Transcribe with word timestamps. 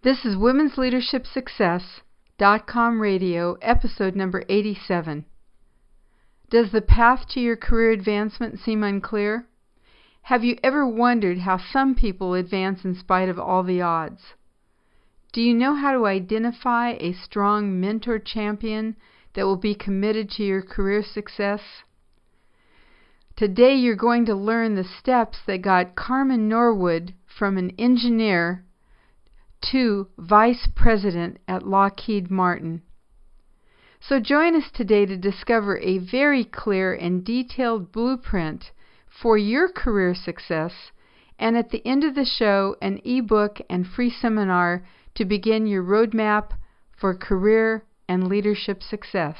This 0.00 0.24
is 0.24 0.36
Women's 0.36 0.78
Leadership 0.78 1.26
Success.com 1.26 3.00
radio, 3.00 3.54
episode 3.60 4.14
number 4.14 4.44
87. 4.48 5.24
Does 6.48 6.70
the 6.70 6.80
path 6.80 7.26
to 7.30 7.40
your 7.40 7.56
career 7.56 7.90
advancement 7.90 8.60
seem 8.60 8.84
unclear? 8.84 9.48
Have 10.22 10.44
you 10.44 10.56
ever 10.62 10.86
wondered 10.86 11.38
how 11.38 11.58
some 11.58 11.96
people 11.96 12.34
advance 12.34 12.84
in 12.84 12.94
spite 12.94 13.28
of 13.28 13.40
all 13.40 13.64
the 13.64 13.82
odds? 13.82 14.34
Do 15.32 15.42
you 15.42 15.52
know 15.52 15.74
how 15.74 15.90
to 15.90 16.06
identify 16.06 16.90
a 17.00 17.12
strong 17.12 17.80
mentor 17.80 18.20
champion 18.20 18.94
that 19.34 19.46
will 19.46 19.56
be 19.56 19.74
committed 19.74 20.30
to 20.30 20.44
your 20.44 20.62
career 20.62 21.02
success? 21.02 21.82
Today 23.34 23.74
you're 23.74 23.96
going 23.96 24.26
to 24.26 24.36
learn 24.36 24.76
the 24.76 24.84
steps 24.84 25.38
that 25.48 25.62
got 25.62 25.96
Carmen 25.96 26.48
Norwood 26.48 27.14
from 27.26 27.58
an 27.58 27.72
engineer 27.80 28.64
to 29.60 30.08
Vice 30.16 30.68
President 30.74 31.38
at 31.46 31.66
Lockheed 31.66 32.30
Martin. 32.30 32.82
So 34.00 34.20
join 34.20 34.54
us 34.54 34.70
today 34.72 35.06
to 35.06 35.16
discover 35.16 35.78
a 35.78 35.98
very 35.98 36.44
clear 36.44 36.94
and 36.94 37.24
detailed 37.24 37.90
blueprint 37.90 38.70
for 39.08 39.36
your 39.36 39.68
career 39.68 40.14
success, 40.14 40.72
and 41.38 41.56
at 41.56 41.70
the 41.70 41.86
end 41.86 42.04
of 42.04 42.14
the 42.14 42.24
show, 42.24 42.76
an 42.80 43.00
ebook 43.04 43.60
and 43.68 43.86
free 43.86 44.10
seminar 44.10 44.84
to 45.16 45.24
begin 45.24 45.66
your 45.66 45.82
roadmap 45.82 46.50
for 46.96 47.14
career 47.14 47.84
and 48.08 48.28
leadership 48.28 48.82
success. 48.82 49.36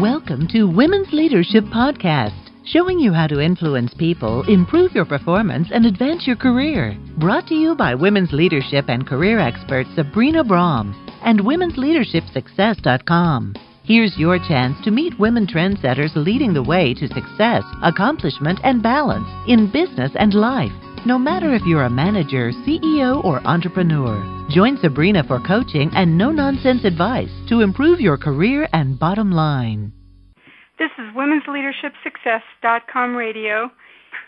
Welcome 0.00 0.46
to 0.48 0.64
Women's 0.64 1.12
Leadership 1.12 1.64
Podcast 1.64 2.45
showing 2.66 2.98
you 2.98 3.12
how 3.12 3.26
to 3.26 3.40
influence 3.40 3.92
people, 3.94 4.42
improve 4.48 4.92
your 4.92 5.04
performance, 5.04 5.68
and 5.72 5.84
advance 5.86 6.26
your 6.26 6.36
career. 6.36 6.96
Brought 7.18 7.46
to 7.48 7.54
you 7.54 7.74
by 7.74 7.94
women's 7.94 8.32
leadership 8.32 8.86
and 8.88 9.06
career 9.06 9.38
expert 9.38 9.86
Sabrina 9.94 10.44
Braham 10.44 10.94
and 11.22 11.40
womensleadershipsuccess.com. 11.40 13.54
Here's 13.84 14.18
your 14.18 14.38
chance 14.38 14.76
to 14.84 14.90
meet 14.90 15.18
women 15.18 15.46
trendsetters 15.46 16.14
leading 16.16 16.52
the 16.52 16.62
way 16.62 16.92
to 16.94 17.06
success, 17.06 17.62
accomplishment, 17.84 18.58
and 18.64 18.82
balance 18.82 19.28
in 19.46 19.70
business 19.70 20.10
and 20.16 20.34
life. 20.34 20.72
No 21.06 21.18
matter 21.18 21.54
if 21.54 21.62
you're 21.64 21.84
a 21.84 21.90
manager, 21.90 22.50
CEO, 22.66 23.24
or 23.24 23.46
entrepreneur, 23.46 24.48
join 24.50 24.76
Sabrina 24.78 25.22
for 25.22 25.38
coaching 25.38 25.88
and 25.94 26.18
no 26.18 26.32
nonsense 26.32 26.84
advice 26.84 27.30
to 27.48 27.60
improve 27.60 28.00
your 28.00 28.18
career 28.18 28.68
and 28.72 28.98
bottom 28.98 29.30
line. 29.30 29.92
This 30.78 30.90
is 30.98 31.06
Women's 31.14 31.44
Leadership 31.48 31.94
Success.com 32.04 33.16
radio. 33.16 33.70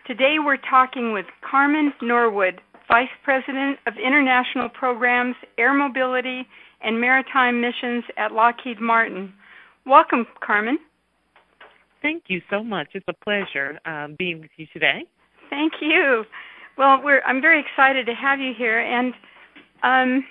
Today 0.07 0.37
we're 0.43 0.57
talking 0.57 1.13
with 1.13 1.27
Carmen 1.43 1.93
Norwood, 2.01 2.63
Vice 2.89 3.11
President 3.23 3.79
of 3.87 3.93
International 4.03 4.71
Programs, 4.71 5.37
Air 5.59 5.75
Mobility, 5.75 6.47
and 6.81 6.99
Maritime 6.99 7.61
Missions 7.61 8.03
at 8.17 8.33
Lockheed 8.33 8.81
Martin. 8.81 9.35
Welcome, 9.85 10.27
Carmen. 10.41 10.79
Thank 12.01 12.25
you 12.29 12.41
so 12.49 12.65
much. 12.65 12.89
It's 12.95 13.05
a 13.09 13.25
pleasure 13.25 13.79
um, 13.85 14.17
being 14.19 14.41
with 14.41 14.51
you 14.57 14.67
today. 14.73 15.05
Thank 15.51 15.75
you. 15.83 16.25
Well, 16.79 16.99
I'm 17.27 17.43
very 17.43 17.61
excited 17.61 18.07
to 18.07 18.15
have 18.15 18.41
you 18.41 18.55
here, 18.57 18.81
and 18.81 19.13
um, 19.83 20.25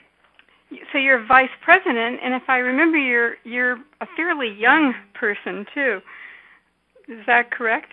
so 0.92 0.98
you're 0.98 1.26
vice 1.26 1.50
president, 1.64 2.20
and 2.23 2.34
if 2.34 2.44
I 2.48 2.58
remember, 2.58 2.98
you're 2.98 3.36
you're 3.44 3.73
a 4.02 4.08
fairly 4.16 4.54
young 4.58 4.94
person 5.14 5.66
too. 5.73 6.00
Is 7.08 7.26
that 7.26 7.52
correct? 7.52 7.92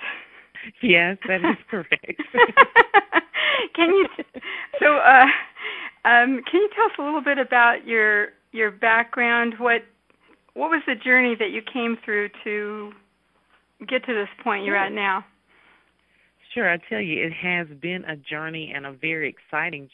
Yes, 0.83 1.19
that 1.28 1.41
is 1.41 1.56
correct. 1.70 2.22
can 3.75 3.91
you 3.91 4.06
so 4.80 4.97
uh, 4.97 5.27
um, 6.05 6.42
can 6.50 6.61
you 6.61 6.70
tell 6.75 6.86
us 6.86 6.92
a 6.98 7.02
little 7.02 7.22
bit 7.22 7.39
about 7.39 7.86
your 7.86 8.28
your 8.52 8.70
background? 8.70 9.55
What 9.58 9.83
what 10.55 10.70
was 10.70 10.83
the 10.86 10.95
journey 10.95 11.36
that 11.39 11.50
you 11.50 11.62
came 11.62 11.97
through 12.05 12.30
to 12.45 12.92
get 13.86 14.05
to 14.07 14.14
this 14.14 14.29
point 14.42 14.64
you're 14.64 14.77
at 14.77 14.92
now? 14.92 15.24
Sure, 16.54 16.70
I 16.70 16.78
tell 16.88 17.00
you, 17.00 17.20
it 17.26 17.32
has 17.32 17.66
been 17.80 18.04
a 18.04 18.14
journey 18.14 18.72
and 18.74 18.86
a 18.86 18.92
very 18.92 19.28
exciting 19.28 19.90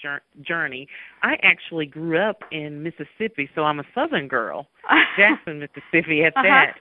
journey. 0.47 0.88
I 1.22 1.37
actually 1.43 1.87
grew 1.87 2.19
up 2.19 2.43
in 2.53 2.82
Mississippi, 2.82 3.48
so 3.54 3.62
I'm 3.62 3.81
a 3.81 3.84
Southern 3.94 4.28
girl, 4.28 4.66
Jackson, 5.16 5.60
Mississippi, 5.60 6.22
at 6.22 6.37
uh-huh. 6.37 6.43
that. 6.43 6.75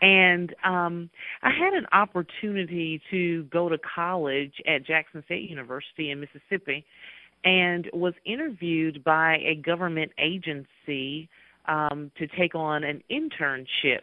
And 0.00 0.54
um 0.64 1.10
I 1.42 1.50
had 1.50 1.72
an 1.72 1.86
opportunity 1.92 3.00
to 3.10 3.44
go 3.44 3.68
to 3.68 3.78
college 3.78 4.54
at 4.68 4.86
Jackson 4.86 5.22
State 5.24 5.48
University 5.50 6.10
in 6.10 6.20
Mississippi, 6.20 6.84
and 7.44 7.88
was 7.92 8.14
interviewed 8.24 9.02
by 9.02 9.38
a 9.38 9.56
government 9.56 10.12
agency 10.18 11.28
um 11.66 12.12
to 12.18 12.26
take 12.26 12.54
on 12.54 12.84
an 12.84 13.02
internship 13.10 14.02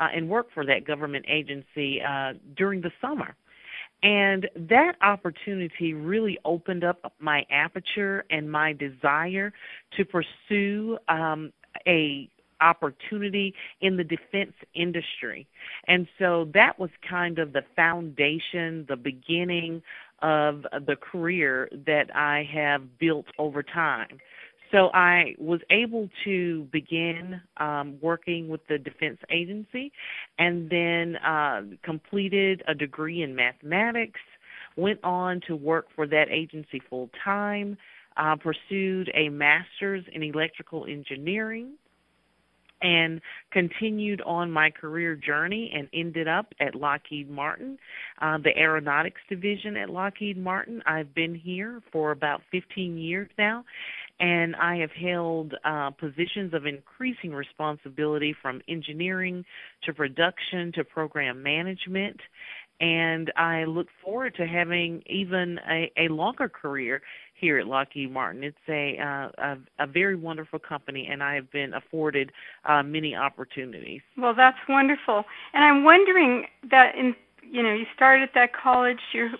uh, 0.00 0.08
and 0.14 0.28
work 0.28 0.48
for 0.52 0.64
that 0.64 0.86
government 0.86 1.26
agency 1.28 2.00
uh, 2.02 2.32
during 2.56 2.80
the 2.80 2.90
summer. 3.00 3.36
And 4.02 4.48
that 4.56 4.96
opportunity 5.02 5.92
really 5.94 6.38
opened 6.44 6.84
up 6.84 7.12
my 7.18 7.44
aperture 7.50 8.24
and 8.30 8.50
my 8.50 8.72
desire 8.72 9.52
to 9.96 10.04
pursue 10.04 10.98
um, 11.08 11.52
a 11.86 12.28
opportunity 12.60 13.54
in 13.80 13.96
the 13.96 14.04
defense 14.04 14.52
industry. 14.74 15.46
And 15.86 16.06
so 16.18 16.48
that 16.54 16.78
was 16.78 16.90
kind 17.08 17.38
of 17.38 17.52
the 17.52 17.64
foundation, 17.74 18.84
the 18.88 18.96
beginning 18.96 19.82
of 20.22 20.66
the 20.86 20.96
career 20.96 21.68
that 21.86 22.14
I 22.14 22.48
have 22.52 22.98
built 22.98 23.26
over 23.38 23.62
time. 23.62 24.18
So 24.72 24.90
I 24.94 25.34
was 25.38 25.60
able 25.70 26.08
to 26.24 26.68
begin 26.72 27.40
um, 27.56 27.98
working 28.00 28.48
with 28.48 28.60
the 28.68 28.78
Defense 28.78 29.18
Agency 29.30 29.92
and 30.38 30.70
then 30.70 31.16
uh, 31.16 31.62
completed 31.82 32.62
a 32.68 32.74
degree 32.74 33.22
in 33.22 33.34
mathematics, 33.34 34.20
went 34.76 35.02
on 35.02 35.40
to 35.48 35.56
work 35.56 35.86
for 35.96 36.06
that 36.06 36.26
agency 36.30 36.80
full 36.88 37.10
time, 37.24 37.76
uh, 38.16 38.36
pursued 38.36 39.10
a 39.14 39.28
master's 39.28 40.04
in 40.12 40.22
electrical 40.22 40.86
engineering, 40.86 41.72
and 42.82 43.20
continued 43.52 44.22
on 44.22 44.50
my 44.50 44.70
career 44.70 45.14
journey 45.14 45.70
and 45.74 45.88
ended 45.92 46.28
up 46.28 46.46
at 46.60 46.74
Lockheed 46.74 47.30
Martin, 47.30 47.78
uh, 48.20 48.38
the 48.38 48.56
aeronautics 48.56 49.20
division 49.28 49.76
at 49.76 49.90
Lockheed 49.90 50.38
Martin. 50.38 50.82
I've 50.86 51.14
been 51.14 51.34
here 51.34 51.82
for 51.92 52.10
about 52.10 52.40
15 52.50 52.96
years 52.96 53.28
now, 53.36 53.64
and 54.20 54.54
I 54.56 54.76
have 54.76 54.90
held 54.92 55.54
uh, 55.64 55.90
positions 55.90 56.52
of 56.52 56.66
increasing 56.66 57.32
responsibility 57.32 58.34
from 58.40 58.60
engineering 58.68 59.44
to 59.84 59.94
production 59.94 60.72
to 60.72 60.84
program 60.84 61.42
management. 61.42 62.20
And 62.80 63.32
I 63.36 63.64
look 63.64 63.88
forward 64.02 64.34
to 64.36 64.46
having 64.46 65.02
even 65.06 65.58
a, 65.70 65.90
a 65.98 66.08
longer 66.08 66.48
career 66.48 67.02
here 67.34 67.58
at 67.58 67.66
Lockheed 67.66 68.10
Martin. 68.10 68.44
It's 68.44 68.56
a, 68.68 68.98
uh, 68.98 69.56
a, 69.78 69.84
a 69.84 69.86
very 69.86 70.16
wonderful 70.16 70.58
company, 70.58 71.08
and 71.10 71.22
I 71.22 71.34
have 71.34 71.50
been 71.50 71.74
afforded 71.74 72.30
uh, 72.64 72.82
many 72.82 73.14
opportunities. 73.14 74.00
Well, 74.16 74.34
that's 74.34 74.58
wonderful. 74.68 75.24
And 75.52 75.64
I'm 75.64 75.84
wondering 75.84 76.46
that 76.70 76.94
in 76.94 77.14
you 77.42 77.62
know 77.62 77.72
you 77.72 77.86
started 77.94 78.22
at 78.22 78.34
that 78.34 78.52
college. 78.54 79.00
You're 79.12 79.30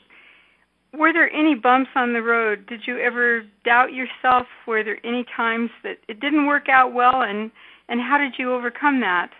were 0.92 1.12
there 1.12 1.32
any 1.32 1.54
bumps 1.54 1.90
on 1.94 2.12
the 2.12 2.22
road? 2.22 2.66
Did 2.66 2.82
you 2.86 2.98
ever 2.98 3.42
doubt 3.64 3.92
yourself? 3.92 4.46
Were 4.66 4.82
there 4.82 4.98
any 5.04 5.24
times 5.36 5.70
that 5.82 5.98
it 6.08 6.20
didn't 6.20 6.46
work 6.46 6.68
out 6.68 6.92
well, 6.92 7.22
and 7.22 7.50
and 7.88 8.00
how 8.00 8.18
did 8.18 8.34
you 8.38 8.52
overcome 8.52 9.00
that? 9.00 9.30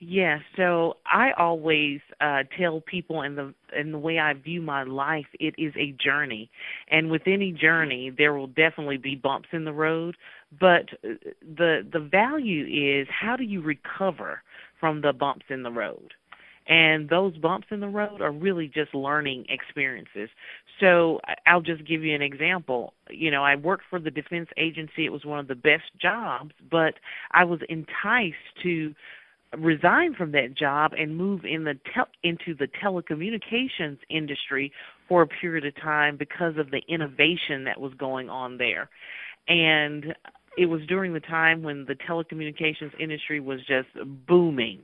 Yes, 0.00 0.40
so 0.56 0.96
I 1.06 1.30
always 1.38 2.00
uh 2.20 2.42
tell 2.58 2.80
people 2.80 3.22
in 3.22 3.36
the 3.36 3.54
in 3.78 3.92
the 3.92 3.98
way 3.98 4.18
I 4.18 4.34
view 4.34 4.60
my 4.60 4.82
life, 4.82 5.26
it 5.38 5.54
is 5.56 5.72
a 5.76 5.92
journey. 5.92 6.50
And 6.90 7.10
with 7.10 7.22
any 7.26 7.52
journey, 7.52 8.10
there 8.16 8.34
will 8.34 8.48
definitely 8.48 8.98
be 8.98 9.14
bumps 9.14 9.48
in 9.52 9.64
the 9.64 9.72
road, 9.72 10.16
but 10.60 10.88
uh, 11.04 11.14
the 11.40 11.86
the 11.90 12.00
value 12.00 13.00
is 13.00 13.08
how 13.08 13.36
do 13.36 13.44
you 13.44 13.62
recover 13.62 14.42
from 14.80 15.00
the 15.00 15.12
bumps 15.12 15.46
in 15.48 15.62
the 15.62 15.70
road? 15.70 16.12
And 16.66 17.08
those 17.08 17.36
bumps 17.36 17.68
in 17.70 17.80
the 17.80 17.88
road 17.88 18.20
are 18.20 18.32
really 18.32 18.68
just 18.68 18.94
learning 18.94 19.44
experiences. 19.48 20.30
So 20.80 21.20
I'll 21.46 21.60
just 21.60 21.86
give 21.86 22.02
you 22.02 22.14
an 22.14 22.22
example. 22.22 22.94
You 23.10 23.30
know, 23.30 23.44
I 23.44 23.56
worked 23.56 23.84
for 23.90 24.00
the 24.00 24.10
defense 24.10 24.48
agency. 24.56 25.04
It 25.04 25.12
was 25.12 25.24
one 25.24 25.38
of 25.38 25.46
the 25.46 25.54
best 25.54 25.84
jobs, 26.00 26.52
but 26.70 26.94
I 27.32 27.44
was 27.44 27.60
enticed 27.68 28.36
to 28.62 28.94
resign 29.56 30.14
from 30.14 30.32
that 30.32 30.54
job 30.54 30.92
and 30.98 31.16
move 31.16 31.44
in 31.44 31.64
the 31.64 31.78
tel- 31.92 32.08
into 32.22 32.54
the 32.54 32.66
telecommunications 32.66 33.98
industry 34.08 34.72
for 35.08 35.22
a 35.22 35.26
period 35.26 35.64
of 35.64 35.76
time 35.76 36.16
because 36.16 36.56
of 36.56 36.70
the 36.70 36.80
innovation 36.88 37.64
that 37.64 37.80
was 37.80 37.92
going 37.94 38.28
on 38.30 38.56
there. 38.58 38.88
And 39.46 40.14
it 40.56 40.66
was 40.66 40.80
during 40.86 41.12
the 41.12 41.20
time 41.20 41.62
when 41.62 41.84
the 41.84 41.94
telecommunications 41.94 42.98
industry 42.98 43.38
was 43.38 43.60
just 43.66 43.88
booming 44.26 44.80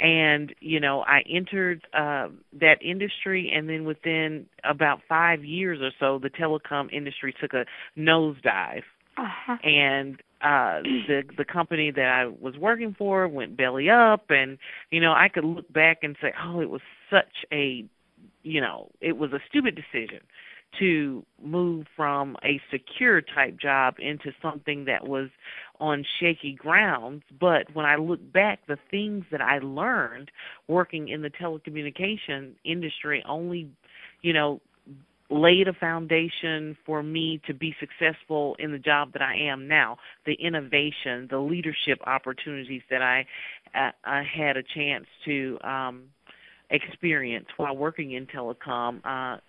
and 0.00 0.54
you 0.60 0.80
know 0.80 1.02
I 1.02 1.20
entered 1.30 1.86
uh, 1.92 2.28
that 2.58 2.76
industry, 2.82 3.52
and 3.54 3.68
then 3.68 3.84
within 3.84 4.46
about 4.64 5.00
five 5.08 5.44
years 5.44 5.78
or 5.80 5.90
so, 6.00 6.18
the 6.18 6.30
telecom 6.30 6.92
industry 6.92 7.34
took 7.40 7.52
a 7.52 7.64
nosedive, 7.98 8.82
uh-huh. 9.16 9.56
and 9.62 10.16
uh 10.42 10.80
the 11.06 11.22
the 11.36 11.44
company 11.44 11.90
that 11.90 12.06
I 12.06 12.26
was 12.26 12.56
working 12.56 12.94
for 12.96 13.28
went 13.28 13.58
belly 13.58 13.90
up 13.90 14.24
and 14.30 14.56
you 14.90 14.98
know 14.98 15.12
I 15.12 15.28
could 15.28 15.44
look 15.44 15.70
back 15.70 15.98
and 16.02 16.16
say 16.22 16.32
oh 16.42 16.60
it 16.60 16.70
was 16.70 16.80
such 17.10 17.44
a 17.52 17.84
you 18.42 18.60
know 18.62 18.90
it 19.02 19.18
was 19.18 19.32
a 19.34 19.40
stupid 19.50 19.74
decision 19.74 20.20
to 20.78 21.24
move 21.42 21.86
from 21.96 22.36
a 22.44 22.60
secure 22.70 23.20
type 23.20 23.58
job 23.60 23.96
into 23.98 24.32
something 24.40 24.84
that 24.86 25.06
was 25.06 25.28
on 25.80 26.04
shaky 26.20 26.52
grounds. 26.52 27.22
But 27.40 27.74
when 27.74 27.86
I 27.86 27.96
look 27.96 28.20
back, 28.32 28.60
the 28.68 28.78
things 28.90 29.24
that 29.32 29.40
I 29.40 29.58
learned 29.58 30.30
working 30.68 31.08
in 31.08 31.22
the 31.22 31.30
telecommunication 31.30 32.52
industry 32.64 33.24
only, 33.28 33.68
you 34.22 34.32
know, 34.32 34.60
laid 35.30 35.68
a 35.68 35.72
foundation 35.72 36.76
for 36.84 37.02
me 37.02 37.40
to 37.46 37.54
be 37.54 37.74
successful 37.78 38.56
in 38.58 38.72
the 38.72 38.78
job 38.78 39.12
that 39.12 39.22
I 39.22 39.36
am 39.36 39.68
now. 39.68 39.96
The 40.26 40.34
innovation, 40.34 41.28
the 41.30 41.38
leadership 41.38 42.00
opportunities 42.06 42.82
that 42.90 43.00
I 43.02 43.26
uh, 43.74 43.92
I 44.04 44.22
had 44.24 44.56
a 44.56 44.62
chance 44.74 45.06
to 45.26 45.58
um 45.62 46.04
experience 46.70 47.46
while 47.56 47.76
working 47.76 48.12
in 48.12 48.26
telecom 48.26 49.00
uh 49.04 49.40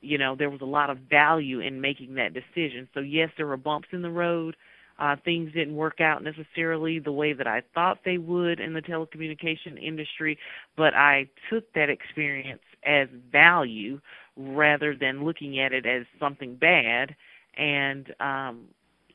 you 0.00 0.18
know 0.18 0.34
there 0.36 0.50
was 0.50 0.60
a 0.60 0.66
lot 0.66 0.90
of 0.90 0.98
value 1.08 1.60
in 1.60 1.80
making 1.80 2.14
that 2.14 2.34
decision 2.34 2.88
so 2.94 3.00
yes 3.00 3.30
there 3.36 3.46
were 3.46 3.56
bumps 3.56 3.88
in 3.92 4.02
the 4.02 4.10
road 4.10 4.56
uh 4.98 5.16
things 5.24 5.52
didn't 5.52 5.74
work 5.76 6.00
out 6.00 6.22
necessarily 6.22 6.98
the 6.98 7.12
way 7.12 7.32
that 7.32 7.46
I 7.46 7.62
thought 7.74 7.98
they 8.04 8.18
would 8.18 8.60
in 8.60 8.74
the 8.74 8.82
telecommunication 8.82 9.82
industry 9.82 10.38
but 10.76 10.94
I 10.94 11.28
took 11.50 11.72
that 11.74 11.90
experience 11.90 12.62
as 12.84 13.08
value 13.30 14.00
rather 14.36 14.94
than 14.94 15.24
looking 15.24 15.58
at 15.60 15.72
it 15.72 15.86
as 15.86 16.04
something 16.18 16.56
bad 16.56 17.14
and 17.56 18.14
um 18.20 18.64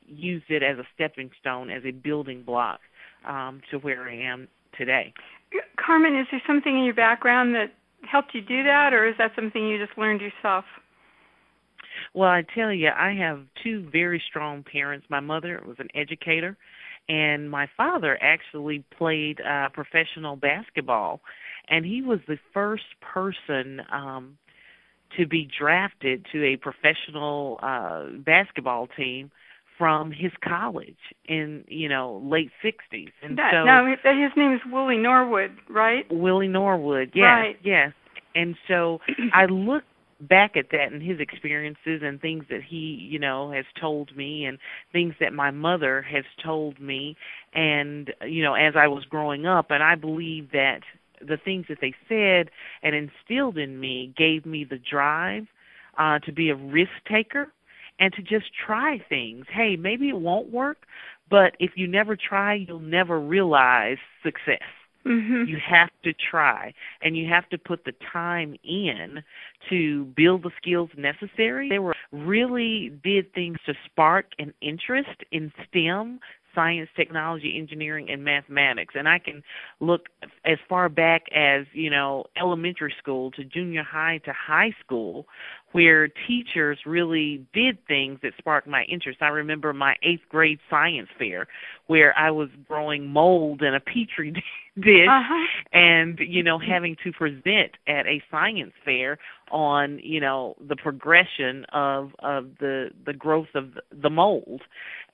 used 0.06 0.50
it 0.50 0.62
as 0.62 0.78
a 0.78 0.84
stepping 0.94 1.30
stone 1.40 1.70
as 1.70 1.82
a 1.84 1.92
building 1.92 2.42
block 2.42 2.80
um 3.26 3.60
to 3.70 3.78
where 3.78 4.08
I 4.08 4.16
am 4.16 4.48
today. 4.76 5.12
Carmen, 5.76 6.16
is 6.16 6.26
there 6.30 6.42
something 6.46 6.78
in 6.78 6.84
your 6.84 6.94
background 6.94 7.54
that 7.54 7.72
helped 8.02 8.34
you 8.34 8.40
do 8.40 8.62
that, 8.64 8.92
or 8.92 9.06
is 9.06 9.14
that 9.18 9.32
something 9.34 9.66
you 9.66 9.84
just 9.84 9.96
learned 9.98 10.20
yourself? 10.20 10.64
Well, 12.14 12.28
I 12.28 12.44
tell 12.54 12.72
you, 12.72 12.88
I 12.88 13.12
have 13.12 13.42
two 13.62 13.88
very 13.90 14.22
strong 14.28 14.64
parents. 14.64 15.06
My 15.08 15.20
mother 15.20 15.62
was 15.66 15.76
an 15.78 15.88
educator, 15.94 16.56
and 17.08 17.50
my 17.50 17.68
father 17.76 18.18
actually 18.20 18.84
played 18.96 19.40
uh, 19.40 19.68
professional 19.72 20.36
basketball, 20.36 21.20
and 21.68 21.84
he 21.84 22.02
was 22.02 22.18
the 22.26 22.38
first 22.52 22.84
person 23.00 23.80
um, 23.92 24.38
to 25.16 25.26
be 25.26 25.48
drafted 25.58 26.26
to 26.32 26.44
a 26.44 26.56
professional 26.56 27.58
uh, 27.62 28.06
basketball 28.24 28.88
team 28.96 29.30
from 29.78 30.12
his 30.12 30.30
college 30.46 30.98
in 31.24 31.64
you 31.66 31.88
know 31.88 32.22
late 32.24 32.50
sixties 32.62 33.08
and 33.22 33.38
that, 33.38 33.52
so 33.52 33.64
now 33.64 33.86
his 33.86 34.32
name 34.36 34.52
is 34.52 34.60
Willie 34.70 34.98
Norwood, 34.98 35.52
right? 35.70 36.04
Willie 36.10 36.48
Norwood, 36.48 37.12
yes, 37.14 37.24
right. 37.24 37.56
yes. 37.64 37.92
And 38.34 38.56
so 38.68 38.98
I 39.32 39.46
look 39.46 39.84
back 40.20 40.56
at 40.56 40.70
that 40.70 40.92
and 40.92 41.02
his 41.02 41.20
experiences 41.20 42.02
and 42.02 42.20
things 42.20 42.44
that 42.50 42.60
he 42.62 43.08
you 43.10 43.18
know 43.18 43.50
has 43.50 43.64
told 43.80 44.14
me 44.16 44.44
and 44.44 44.58
things 44.92 45.14
that 45.20 45.32
my 45.32 45.50
mother 45.50 46.02
has 46.02 46.24
told 46.44 46.80
me 46.80 47.16
and 47.54 48.12
you 48.26 48.42
know 48.42 48.54
as 48.54 48.74
I 48.76 48.88
was 48.88 49.04
growing 49.04 49.46
up 49.46 49.70
and 49.70 49.82
I 49.82 49.94
believe 49.94 50.50
that 50.52 50.80
the 51.20 51.36
things 51.36 51.66
that 51.68 51.78
they 51.80 51.94
said 52.08 52.50
and 52.82 52.94
instilled 52.94 53.58
in 53.58 53.78
me 53.80 54.12
gave 54.16 54.44
me 54.46 54.64
the 54.64 54.78
drive 54.78 55.46
uh 55.98 56.18
to 56.20 56.32
be 56.32 56.50
a 56.50 56.56
risk 56.56 56.92
taker 57.10 57.52
and 58.00 58.12
to 58.14 58.22
just 58.22 58.46
try 58.66 58.98
things. 59.08 59.44
Hey, 59.52 59.76
maybe 59.76 60.08
it 60.08 60.16
won't 60.16 60.50
work, 60.50 60.78
but 61.28 61.54
if 61.60 61.72
you 61.76 61.86
never 61.86 62.16
try, 62.16 62.54
you'll 62.54 62.80
never 62.80 63.20
realize 63.20 63.98
success. 64.24 64.62
Mm-hmm. 65.06 65.48
You 65.48 65.58
have 65.66 65.90
to 66.04 66.12
try 66.12 66.74
and 67.02 67.16
you 67.16 67.28
have 67.28 67.48
to 67.50 67.58
put 67.58 67.84
the 67.84 67.94
time 68.12 68.56
in 68.62 69.22
to 69.70 70.04
build 70.16 70.42
the 70.42 70.50
skills 70.60 70.90
necessary. 70.96 71.68
They 71.68 71.78
were 71.78 71.94
really 72.12 72.92
did 73.02 73.32
things 73.32 73.58
to 73.66 73.74
spark 73.86 74.26
an 74.38 74.52
interest 74.60 75.24
in 75.32 75.52
STEM, 75.68 76.20
science, 76.54 76.90
technology, 76.96 77.56
engineering, 77.58 78.10
and 78.10 78.24
mathematics. 78.24 78.94
And 78.96 79.08
I 79.08 79.18
can 79.18 79.42
look 79.80 80.08
as 80.44 80.58
far 80.68 80.88
back 80.88 81.22
as, 81.32 81.66
you 81.72 81.90
know, 81.90 82.24
elementary 82.36 82.94
school 82.98 83.30
to 83.32 83.44
junior 83.44 83.82
high 83.82 84.18
to 84.24 84.32
high 84.32 84.74
school 84.84 85.26
where 85.72 86.08
teachers 86.26 86.78
really 86.84 87.46
did 87.52 87.78
things 87.86 88.18
that 88.22 88.32
sparked 88.38 88.66
my 88.66 88.84
interest. 88.84 89.18
I 89.22 89.28
remember 89.28 89.72
my 89.72 89.94
eighth 90.02 90.28
grade 90.28 90.58
science 90.68 91.08
fair 91.18 91.46
where 91.86 92.16
I 92.18 92.30
was 92.30 92.48
growing 92.68 93.06
mold 93.06 93.62
in 93.62 93.74
a 93.74 93.80
petri 93.80 94.32
dish 94.76 95.08
uh-huh. 95.08 95.46
and, 95.72 96.18
you 96.20 96.42
know, 96.42 96.58
having 96.58 96.96
to 97.04 97.12
present 97.12 97.72
at 97.86 98.06
a 98.06 98.22
science 98.30 98.72
fair 98.84 99.18
on 99.50 100.00
you 100.02 100.20
know 100.20 100.54
the 100.68 100.76
progression 100.76 101.64
of 101.72 102.12
of 102.20 102.46
the 102.60 102.90
the 103.04 103.12
growth 103.12 103.48
of 103.54 103.72
the 104.02 104.10
mold 104.10 104.62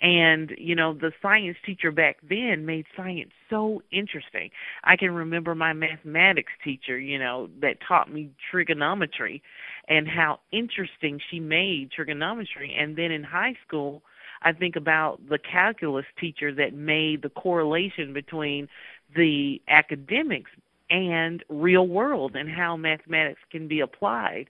and 0.01 0.53
you 0.59 0.75
know 0.75 0.93
the 0.93 1.11
science 1.23 1.57
teacher 1.65 1.91
back 1.91 2.19
then 2.29 2.67
made 2.67 2.85
science 2.97 3.31
so 3.49 3.83
interesting 3.91 4.51
i 4.85 4.97
can 4.97 5.11
remember 5.11 5.55
my 5.55 5.73
mathematics 5.73 6.53
teacher 6.63 6.99
you 6.99 7.19
know 7.19 7.49
that 7.61 7.77
taught 7.87 8.13
me 8.13 8.31
trigonometry 8.51 9.43
and 9.89 10.09
how 10.09 10.41
interesting 10.53 11.21
she 11.31 11.41
made 11.41 11.91
trigonometry 11.91 12.75
and 12.79 12.97
then 12.97 13.11
in 13.11 13.23
high 13.23 13.55
school 13.67 14.03
i 14.43 14.53
think 14.53 14.77
about 14.77 15.21
the 15.29 15.39
calculus 15.39 16.07
teacher 16.19 16.53
that 16.55 16.75
made 16.75 17.23
the 17.23 17.31
correlation 17.31 18.13
between 18.13 18.69
the 19.15 19.61
academics 19.69 20.51
and 20.91 21.43
real 21.49 21.87
world 21.87 22.37
and 22.37 22.49
how 22.49 22.77
mathematics 22.77 23.41
can 23.51 23.69
be 23.69 23.81
applied. 23.81 24.47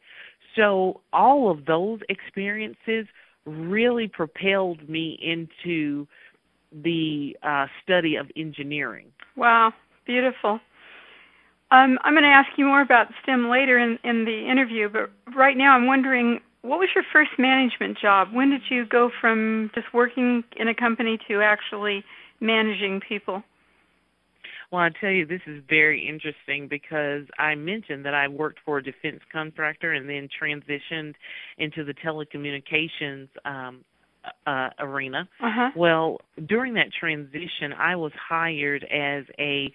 So 0.54 1.00
all 1.12 1.50
of 1.50 1.64
those 1.66 2.00
experiences 2.08 3.06
really 3.44 4.08
propelled 4.08 4.88
me 4.88 5.18
into 5.22 6.06
the 6.72 7.36
uh, 7.42 7.66
study 7.82 8.16
of 8.16 8.26
engineering. 8.36 9.06
Wow, 9.36 9.72
beautiful. 10.04 10.60
Um, 11.70 11.98
I'm 12.02 12.14
going 12.14 12.22
to 12.22 12.28
ask 12.28 12.50
you 12.56 12.66
more 12.66 12.80
about 12.80 13.08
STEM 13.22 13.48
later 13.50 13.78
in, 13.78 13.98
in 14.04 14.24
the 14.24 14.48
interview, 14.50 14.88
but 14.88 15.10
right 15.34 15.56
now 15.56 15.74
I'm 15.74 15.86
wondering 15.86 16.40
what 16.62 16.78
was 16.78 16.88
your 16.94 17.04
first 17.12 17.30
management 17.38 17.98
job? 17.98 18.28
When 18.32 18.50
did 18.50 18.62
you 18.70 18.86
go 18.86 19.10
from 19.20 19.70
just 19.74 19.86
working 19.94 20.42
in 20.56 20.68
a 20.68 20.74
company 20.74 21.18
to 21.28 21.40
actually 21.40 22.04
managing 22.40 23.00
people? 23.08 23.42
Well, 24.72 24.82
I 24.82 24.90
tell 25.00 25.10
you, 25.10 25.26
this 25.26 25.42
is 25.46 25.62
very 25.68 26.08
interesting 26.08 26.66
because 26.68 27.22
I 27.38 27.54
mentioned 27.54 28.04
that 28.04 28.14
I 28.14 28.26
worked 28.26 28.58
for 28.64 28.78
a 28.78 28.82
defense 28.82 29.20
contractor 29.32 29.92
and 29.92 30.08
then 30.08 30.28
transitioned 30.42 31.14
into 31.58 31.84
the 31.84 31.94
telecommunications 31.94 33.28
um, 33.44 33.84
uh, 34.46 34.70
arena. 34.80 35.28
Uh-huh. 35.40 35.70
Well, 35.76 36.20
during 36.48 36.74
that 36.74 36.88
transition, 36.98 37.72
I 37.78 37.94
was 37.96 38.12
hired 38.28 38.84
as 38.84 39.24
a 39.38 39.72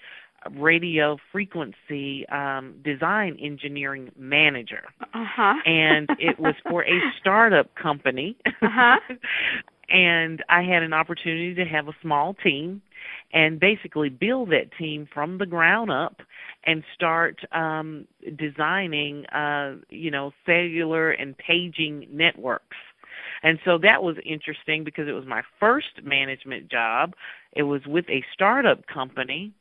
radio 0.58 1.18
frequency 1.32 2.28
um, 2.30 2.76
design 2.84 3.38
engineering 3.42 4.12
manager. 4.18 4.84
Uh-huh. 5.14 5.54
and 5.66 6.10
it 6.20 6.40
was 6.40 6.56
for 6.68 6.84
a 6.84 7.00
startup 7.20 7.76
company. 7.76 8.38
Uh-huh. 8.62 8.98
and 9.90 10.44
I 10.50 10.64
had 10.64 10.84
an 10.84 10.94
opportunity 10.94 11.54
to 11.56 11.66
have 11.66 11.88
a 11.88 11.94
small 12.02 12.34
team 12.34 12.82
and 13.34 13.60
basically 13.60 14.10
build 14.10 14.50
that 14.50 14.72
team 14.78 15.08
from 15.14 15.38
the 15.38 15.46
ground 15.46 15.92
up 15.92 16.22
and 16.66 16.84
start 16.94 17.40
um 17.52 18.08
designing 18.38 19.26
uh 19.28 19.76
you 19.90 20.12
know 20.12 20.32
cellular 20.46 21.12
and 21.12 21.36
paging 21.38 22.08
networks 22.12 22.78
and 23.44 23.58
so 23.66 23.78
that 23.80 24.04
was 24.04 24.16
interesting 24.24 24.84
because 24.84 25.08
it 25.08 25.14
was 25.14 25.26
my 25.26 25.42
first 25.60 26.04
management 26.04 26.70
job 26.70 27.14
it 27.54 27.64
was 27.64 27.82
with 27.88 28.06
a 28.10 28.24
startup 28.34 28.86
company 28.88 29.52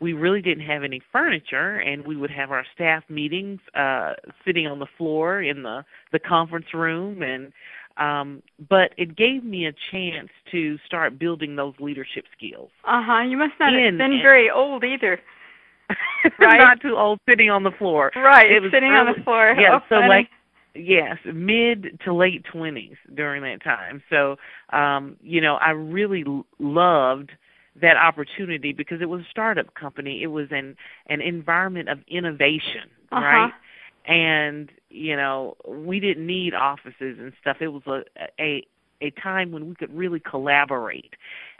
we 0.00 0.12
really 0.12 0.40
didn't 0.40 0.64
have 0.66 0.82
any 0.82 1.00
furniture 1.12 1.76
and 1.76 2.06
we 2.06 2.16
would 2.16 2.30
have 2.30 2.50
our 2.50 2.64
staff 2.74 3.02
meetings 3.08 3.60
uh 3.74 4.14
sitting 4.44 4.66
on 4.66 4.78
the 4.78 4.86
floor 4.98 5.42
in 5.42 5.62
the 5.62 5.84
the 6.12 6.18
conference 6.18 6.66
room 6.74 7.22
and 7.22 7.52
um, 7.96 8.42
but 8.68 8.92
it 8.96 9.14
gave 9.14 9.44
me 9.44 9.66
a 9.66 9.72
chance 9.90 10.30
to 10.52 10.78
start 10.86 11.18
building 11.18 11.56
those 11.56 11.74
leadership 11.80 12.24
skills. 12.36 12.70
Uh 12.84 13.02
huh. 13.04 13.22
You 13.22 13.36
must 13.36 13.52
not 13.60 13.74
In- 13.74 13.84
have 13.84 13.98
been 13.98 14.20
very 14.22 14.50
old 14.50 14.84
either. 14.84 15.20
Right. 16.38 16.58
Not 16.58 16.80
too 16.80 16.96
old, 16.96 17.18
sitting 17.28 17.50
on 17.50 17.64
the 17.64 17.72
floor. 17.72 18.12
Right. 18.14 18.50
It 18.50 18.60
was 18.60 18.70
sitting 18.72 18.92
on 18.92 19.06
the 19.06 19.22
floor. 19.24 19.56
Yeah, 19.58 19.76
oh, 19.76 19.78
so 19.88 19.96
funny. 19.96 20.08
like 20.08 20.28
yes, 20.74 21.16
mid 21.24 21.98
to 22.04 22.14
late 22.14 22.44
twenties 22.44 22.96
during 23.14 23.42
that 23.42 23.62
time. 23.64 24.02
So, 24.08 24.36
um, 24.76 25.16
you 25.20 25.40
know, 25.40 25.56
I 25.56 25.70
really 25.70 26.22
l- 26.26 26.46
loved 26.60 27.32
that 27.80 27.96
opportunity 27.96 28.72
because 28.72 29.00
it 29.00 29.08
was 29.08 29.22
a 29.22 29.30
startup 29.30 29.74
company. 29.74 30.22
It 30.22 30.28
was 30.28 30.48
an 30.50 30.76
an 31.06 31.20
environment 31.20 31.88
of 31.88 31.98
innovation, 32.08 32.88
uh-huh. 33.12 33.24
right? 33.24 33.52
And 34.06 34.70
you 34.88 35.16
know, 35.16 35.56
we 35.66 36.00
didn't 36.00 36.26
need 36.26 36.54
offices 36.54 37.18
and 37.18 37.32
stuff. 37.40 37.58
It 37.60 37.68
was 37.68 37.82
a 37.86 38.02
a 38.40 38.66
a 39.00 39.10
time 39.10 39.50
when 39.52 39.68
we 39.68 39.74
could 39.74 39.94
really 39.96 40.20
collaborate. 40.20 41.14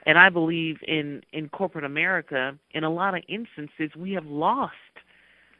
And 0.06 0.18
I 0.18 0.28
believe 0.30 0.78
in 0.86 1.22
in 1.32 1.48
corporate 1.48 1.84
America, 1.84 2.56
in 2.72 2.84
a 2.84 2.90
lot 2.90 3.14
of 3.14 3.22
instances, 3.28 3.94
we 3.96 4.12
have 4.12 4.26
lost, 4.26 4.74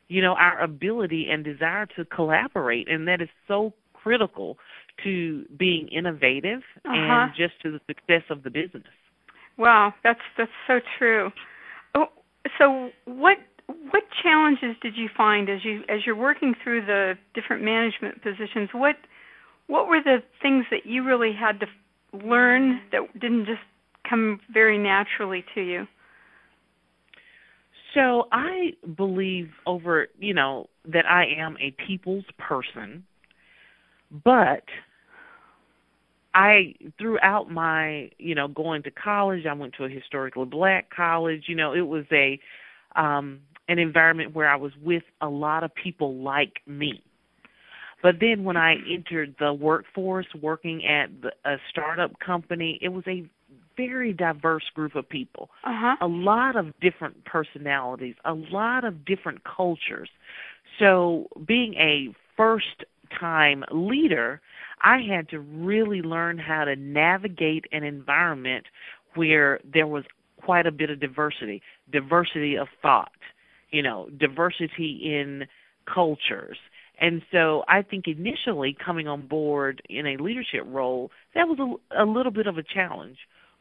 you 0.09 0.23
know, 0.23 0.35
our 0.35 0.61
ability 0.61 1.29
and 1.31 1.45
desire 1.45 1.87
to 1.97 2.05
collaborate, 2.05 2.89
and 2.89 3.07
that 3.09 3.21
is 3.21 3.29
so 3.47 3.75
critical 3.93 4.59
to 5.05 5.45
being 5.57 5.89
innovative 5.89 6.63
uh-huh. 6.85 6.95
and 6.95 7.33
just 7.37 7.61
to 7.63 7.71
the 7.71 7.81
success 7.87 8.23
of 8.31 8.43
the 8.43 8.51
business. 8.51 8.85
Wow, 9.59 9.95
that's 10.03 10.21
that's 10.39 10.51
so 10.67 10.81
true. 10.99 11.31
Oh, 11.95 12.07
so 12.59 12.91
what 13.05 13.37
what 13.91 14.03
challenges 14.23 14.77
did 14.83 14.97
you 14.97 15.09
find 15.17 15.49
as 15.49 15.65
you 15.65 15.83
as 15.89 16.01
you're 16.07 16.17
working 16.17 16.55
through 16.63 16.87
the 16.87 17.15
different 17.35 17.63
management 17.63 18.23
positions? 18.23 18.71
What 18.73 18.97
what 19.67 19.87
were 19.89 20.03
the 20.03 20.19
things 20.43 20.65
that 20.71 20.87
you 20.87 21.05
really 21.05 21.33
had 21.33 21.61
to 21.61 21.67
learn 22.27 22.81
that 22.93 23.03
didn't 23.21 23.47
just 23.47 23.61
come 24.09 24.41
very 24.53 24.79
naturally 24.79 25.45
to 25.55 25.61
you? 25.61 25.87
So 27.95 28.29
I 28.31 28.73
believe 28.97 29.51
over, 29.67 30.09
you 30.19 30.33
know, 30.35 30.69
that 30.87 31.07
I 31.07 31.25
am 31.39 31.57
a 31.61 31.75
people's 31.87 32.25
person, 32.39 33.05
but 34.25 34.65
I 36.41 36.75
throughout 36.99 37.51
my, 37.51 38.11
you 38.19 38.35
know, 38.35 38.49
going 38.49 38.83
to 38.85 38.91
college, 38.91 39.45
I 39.45 39.53
went 39.53 39.75
to 39.75 39.85
a 39.85 39.91
historically 39.91 40.47
black 40.47 40.89
college, 40.95 41.45
you 41.49 41.55
know, 41.55 41.75
it 41.75 41.87
was 41.87 42.07
a 42.11 42.41
um 42.97 43.41
an 43.69 43.79
environment 43.79 44.35
where 44.35 44.49
I 44.49 44.57
was 44.57 44.73
with 44.83 45.03
a 45.21 45.29
lot 45.29 45.65
of 45.65 45.71
people 45.75 46.17
like 46.17 46.63
me. 46.67 47.03
But 48.03 48.17
then 48.21 48.45
when 48.45 48.57
I 48.57 48.77
entered 48.91 49.35
the 49.39 49.53
workforce 49.53 50.27
working 50.41 50.87
at 50.87 51.11
the, 51.21 51.33
a 51.45 51.59
startup 51.69 52.19
company, 52.19 52.79
it 52.81 52.89
was 52.89 53.05
a 53.07 53.29
very 53.77 54.15
diverse 54.15 54.65
group 54.75 54.95
of 54.97 55.07
people. 55.07 55.51
Uh-huh. 55.65 55.97
A 56.01 56.07
lot 56.07 56.57
of 56.57 56.73
different 56.81 57.27
personalities, 57.27 58.15
a 58.25 58.33
lot 58.33 58.85
of 58.85 59.05
different 59.05 59.43
cultures. 59.45 60.09
So 60.79 61.29
being 61.47 61.75
a 61.75 62.15
first 62.39 62.85
time 63.19 63.65
leader, 63.71 64.41
I 64.83 64.99
had 65.01 65.29
to 65.31 65.41
really 65.41 66.03
learn 66.03 66.39
how 66.39 66.65
to 66.65 66.77
navigate 66.77 67.67
an 67.73 67.85
environment 67.85 68.67
where 69.15 69.61
there 69.71 69.87
was 69.87 70.05
quite 70.41 70.67
a 70.67 70.73
bit 70.73 70.91
of 70.91 71.01
diversity, 71.01 71.63
diversity 71.93 72.57
of 72.57 72.69
thought, 72.81 73.13
you 73.71 73.83
know, 73.83 74.09
diversity 74.19 75.01
in 75.05 75.47
cultures. 75.93 76.57
And 77.01 77.23
so 77.33 77.65
I 77.67 77.83
think 77.83 78.07
initially 78.07 78.77
coming 78.85 79.09
on 79.09 79.27
board 79.27 79.83
in 79.89 80.07
a 80.07 80.17
leadership 80.17 80.65
role, 80.67 81.11
that 81.35 81.49
was 81.49 81.59
a, 81.59 82.03
a 82.03 82.05
little 82.05 82.33
bit 82.33 82.47
of 82.47 82.59
a 82.59 82.63
challenge 82.63 83.17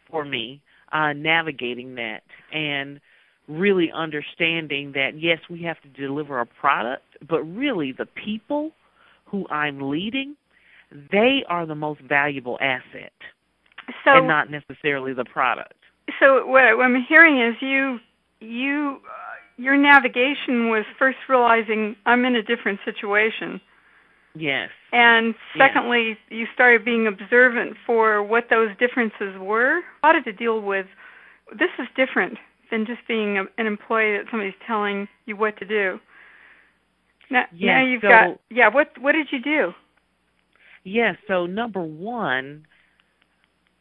for 0.09 0.25
me, 0.25 0.61
uh, 0.91 1.13
navigating 1.13 1.95
that 1.95 2.21
and 2.51 2.99
really 3.47 3.91
understanding 3.93 4.91
that 4.93 5.11
yes, 5.17 5.39
we 5.49 5.63
have 5.63 5.77
to 5.81 5.89
deliver 5.89 6.39
a 6.39 6.45
product, 6.45 7.03
but 7.27 7.41
really 7.43 7.91
the 7.91 8.05
people 8.05 8.71
who 9.25 9.47
I'm 9.49 9.89
leading, 9.89 10.35
they 10.91 11.43
are 11.48 11.65
the 11.65 11.75
most 11.75 12.01
valuable 12.01 12.58
asset, 12.62 13.13
so, 14.03 14.17
and 14.17 14.27
not 14.27 14.50
necessarily 14.50 15.13
the 15.13 15.25
product. 15.25 15.74
So 16.19 16.46
what 16.46 16.63
I'm 16.63 17.03
hearing 17.08 17.41
is 17.41 17.55
you 17.62 18.00
you 18.39 19.00
uh, 19.05 19.62
your 19.62 19.77
navigation 19.77 20.69
was 20.69 20.86
first 20.98 21.17
realizing 21.27 21.96
I'm 22.05 22.25
in 22.25 22.36
a 22.36 22.43
different 22.43 22.79
situation. 22.86 23.62
Yes. 24.36 24.69
And 24.93 25.34
secondly, 25.58 26.10
yes. 26.10 26.17
you 26.29 26.46
started 26.53 26.86
being 26.86 27.08
observant 27.08 27.75
for 27.86 28.24
what 28.24 28.46
those 28.50 28.69
differences 28.79 29.36
were. 29.39 29.81
How 30.03 30.13
did 30.13 30.24
to 30.25 30.31
deal 30.31 30.62
with 30.62 30.86
this 31.51 31.69
is 31.79 31.88
different 31.96 32.38
than 32.72 32.86
just 32.86 33.00
being 33.08 33.38
a, 33.38 33.43
an 33.58 33.65
employee 33.65 34.17
that 34.17 34.25
somebody's 34.29 34.53
telling 34.65 35.08
you 35.25 35.36
what 35.36 35.58
to 35.58 35.65
do. 35.65 36.00
Now, 37.31 37.43
yes, 37.53 37.67
now 37.67 37.86
you've 37.86 38.01
so, 38.01 38.08
got 38.08 38.39
yeah. 38.50 38.69
What 38.69 38.89
what 39.00 39.13
did 39.13 39.27
you 39.31 39.41
do? 39.41 39.72
Yes. 40.89 41.15
Yeah, 41.29 41.36
so 41.36 41.46
number 41.46 41.81
one, 41.81 42.65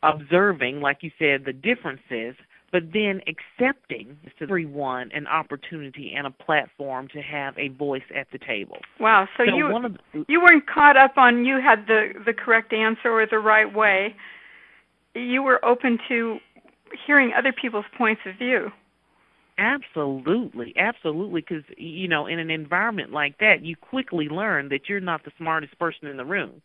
observing, 0.02 0.80
like 0.80 0.98
you 1.02 1.10
said, 1.18 1.44
the 1.44 1.52
differences, 1.52 2.36
but 2.70 2.82
then 2.92 3.20
accepting 3.26 4.16
to 4.38 4.44
everyone 4.44 5.10
an 5.14 5.26
opportunity 5.26 6.12
and 6.16 6.26
a 6.26 6.30
platform 6.30 7.08
to 7.08 7.20
have 7.20 7.56
a 7.58 7.68
voice 7.68 8.02
at 8.14 8.26
the 8.30 8.38
table. 8.38 8.76
Wow. 9.00 9.26
So, 9.36 9.44
so 9.46 9.56
you 9.56 9.68
the, 10.12 10.24
you 10.28 10.40
weren't 10.40 10.66
caught 10.66 10.96
up 10.96 11.16
on 11.16 11.44
you 11.44 11.60
had 11.64 11.86
the 11.86 12.12
the 12.26 12.34
correct 12.34 12.72
answer 12.72 13.10
or 13.10 13.26
the 13.26 13.38
right 13.38 13.72
way. 13.72 14.14
You 15.14 15.42
were 15.42 15.64
open 15.64 15.98
to 16.08 16.38
hearing 17.06 17.32
other 17.36 17.52
people's 17.52 17.86
points 17.96 18.20
of 18.26 18.36
view. 18.36 18.70
Absolutely, 19.58 20.72
absolutely. 20.78 21.40
Because 21.40 21.64
you 21.76 22.06
know, 22.06 22.26
in 22.26 22.38
an 22.38 22.50
environment 22.50 23.12
like 23.12 23.38
that, 23.38 23.64
you 23.64 23.74
quickly 23.74 24.28
learn 24.28 24.68
that 24.68 24.88
you're 24.88 25.00
not 25.00 25.24
the 25.24 25.32
smartest 25.36 25.76
person 25.80 26.06
in 26.06 26.16
the 26.16 26.24
room, 26.24 26.62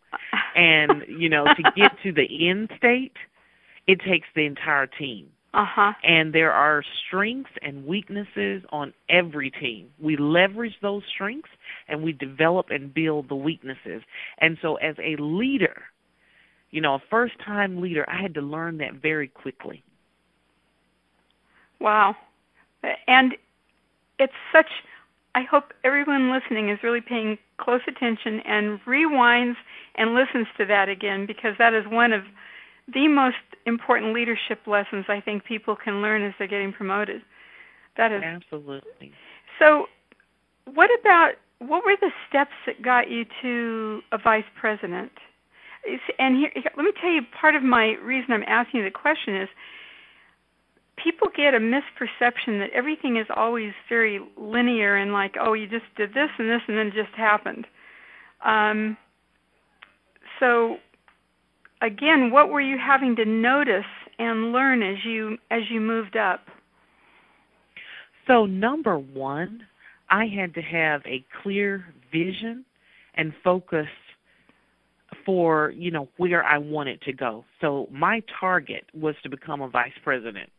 and 0.55 1.03
you 1.07 1.27
know, 1.27 1.43
to 1.43 1.63
get 1.75 1.91
to 2.03 2.11
the 2.11 2.47
end 2.47 2.69
state, 2.77 3.13
it 3.87 3.99
takes 4.07 4.27
the 4.35 4.45
entire 4.45 4.85
team. 4.85 5.27
Uh-huh. 5.55 5.93
And 6.03 6.33
there 6.33 6.51
are 6.51 6.83
strengths 7.07 7.51
and 7.61 7.85
weaknesses 7.85 8.63
on 8.71 8.93
every 9.09 9.51
team. 9.51 9.89
We 10.01 10.17
leverage 10.17 10.73
those 10.81 11.03
strengths 11.13 11.49
and 11.87 12.01
we 12.01 12.11
develop 12.11 12.67
and 12.71 12.91
build 12.91 13.29
the 13.29 13.35
weaknesses. 13.35 14.01
And 14.39 14.57
so, 14.61 14.75
as 14.75 14.95
a 14.99 15.15
leader, 15.21 15.83
you 16.69 16.81
know, 16.81 16.95
a 16.95 17.03
first 17.09 17.33
time 17.43 17.81
leader, 17.81 18.05
I 18.07 18.21
had 18.21 18.35
to 18.35 18.41
learn 18.41 18.77
that 18.79 18.93
very 18.93 19.27
quickly. 19.27 19.83
Wow 21.79 22.15
and 23.07 23.35
it's 24.19 24.33
such 24.51 24.67
I 25.35 25.41
hope 25.41 25.73
everyone 25.83 26.31
listening 26.31 26.69
is 26.69 26.79
really 26.83 27.01
paying 27.01 27.37
close 27.57 27.81
attention 27.87 28.39
and 28.45 28.79
rewinds 28.85 29.55
and 29.95 30.13
listens 30.13 30.47
to 30.57 30.65
that 30.65 30.89
again 30.89 31.25
because 31.25 31.55
that 31.57 31.73
is 31.73 31.85
one 31.87 32.13
of 32.13 32.23
the 32.93 33.07
most 33.07 33.37
important 33.65 34.13
leadership 34.13 34.59
lessons 34.67 35.05
I 35.07 35.21
think 35.21 35.45
people 35.45 35.75
can 35.75 36.01
learn 36.01 36.23
as 36.23 36.33
they're 36.37 36.47
getting 36.47 36.71
promoted. 36.71 37.21
That 37.97 38.11
is 38.11 38.21
absolutely. 38.23 39.11
So, 39.59 39.85
what 40.71 40.89
about 40.99 41.33
what 41.59 41.83
were 41.85 41.95
the 41.99 42.11
steps 42.27 42.53
that 42.65 42.81
got 42.81 43.09
you 43.09 43.25
to 43.41 44.01
a 44.11 44.17
vice 44.17 44.45
president? 44.59 45.11
And 46.19 46.37
here, 46.37 46.51
let 46.77 46.83
me 46.83 46.91
tell 46.99 47.09
you, 47.09 47.21
part 47.39 47.55
of 47.55 47.63
my 47.63 47.95
reason 48.03 48.33
I'm 48.33 48.43
asking 48.47 48.81
you 48.81 48.85
the 48.85 48.91
question 48.91 49.35
is 49.35 49.49
people 51.01 51.27
get 51.35 51.53
a 51.53 51.59
misperception 51.59 52.59
that 52.59 52.69
everything 52.73 53.17
is 53.17 53.27
always 53.35 53.73
very 53.89 54.19
linear 54.37 54.95
and 54.95 55.11
like, 55.11 55.35
oh, 55.39 55.53
you 55.53 55.67
just 55.67 55.85
did 55.97 56.09
this 56.11 56.29
and 56.37 56.49
this 56.49 56.61
and 56.67 56.77
then 56.77 56.87
it 56.87 56.93
just 56.93 57.15
happened. 57.15 57.65
Um, 58.45 58.97
so 60.39 60.77
again, 61.81 62.31
what 62.31 62.49
were 62.49 62.61
you 62.61 62.77
having 62.77 63.15
to 63.17 63.25
notice 63.25 63.85
and 64.19 64.51
learn 64.51 64.83
as 64.83 64.97
you 65.05 65.37
as 65.51 65.61
you 65.69 65.79
moved 65.79 66.15
up? 66.15 66.41
So 68.27 68.45
number 68.45 68.97
one, 68.97 69.61
I 70.09 70.25
had 70.25 70.53
to 70.55 70.61
have 70.61 71.01
a 71.05 71.25
clear 71.41 71.85
vision 72.11 72.65
and 73.15 73.33
focus 73.43 73.87
for 75.25 75.71
you 75.71 75.91
know 75.91 76.07
where 76.17 76.43
I 76.43 76.57
wanted 76.57 77.01
to 77.01 77.13
go. 77.13 77.45
So 77.61 77.87
my 77.91 78.21
target 78.39 78.85
was 78.93 79.15
to 79.23 79.29
become 79.29 79.61
a 79.61 79.69
vice 79.69 79.91
president 80.03 80.49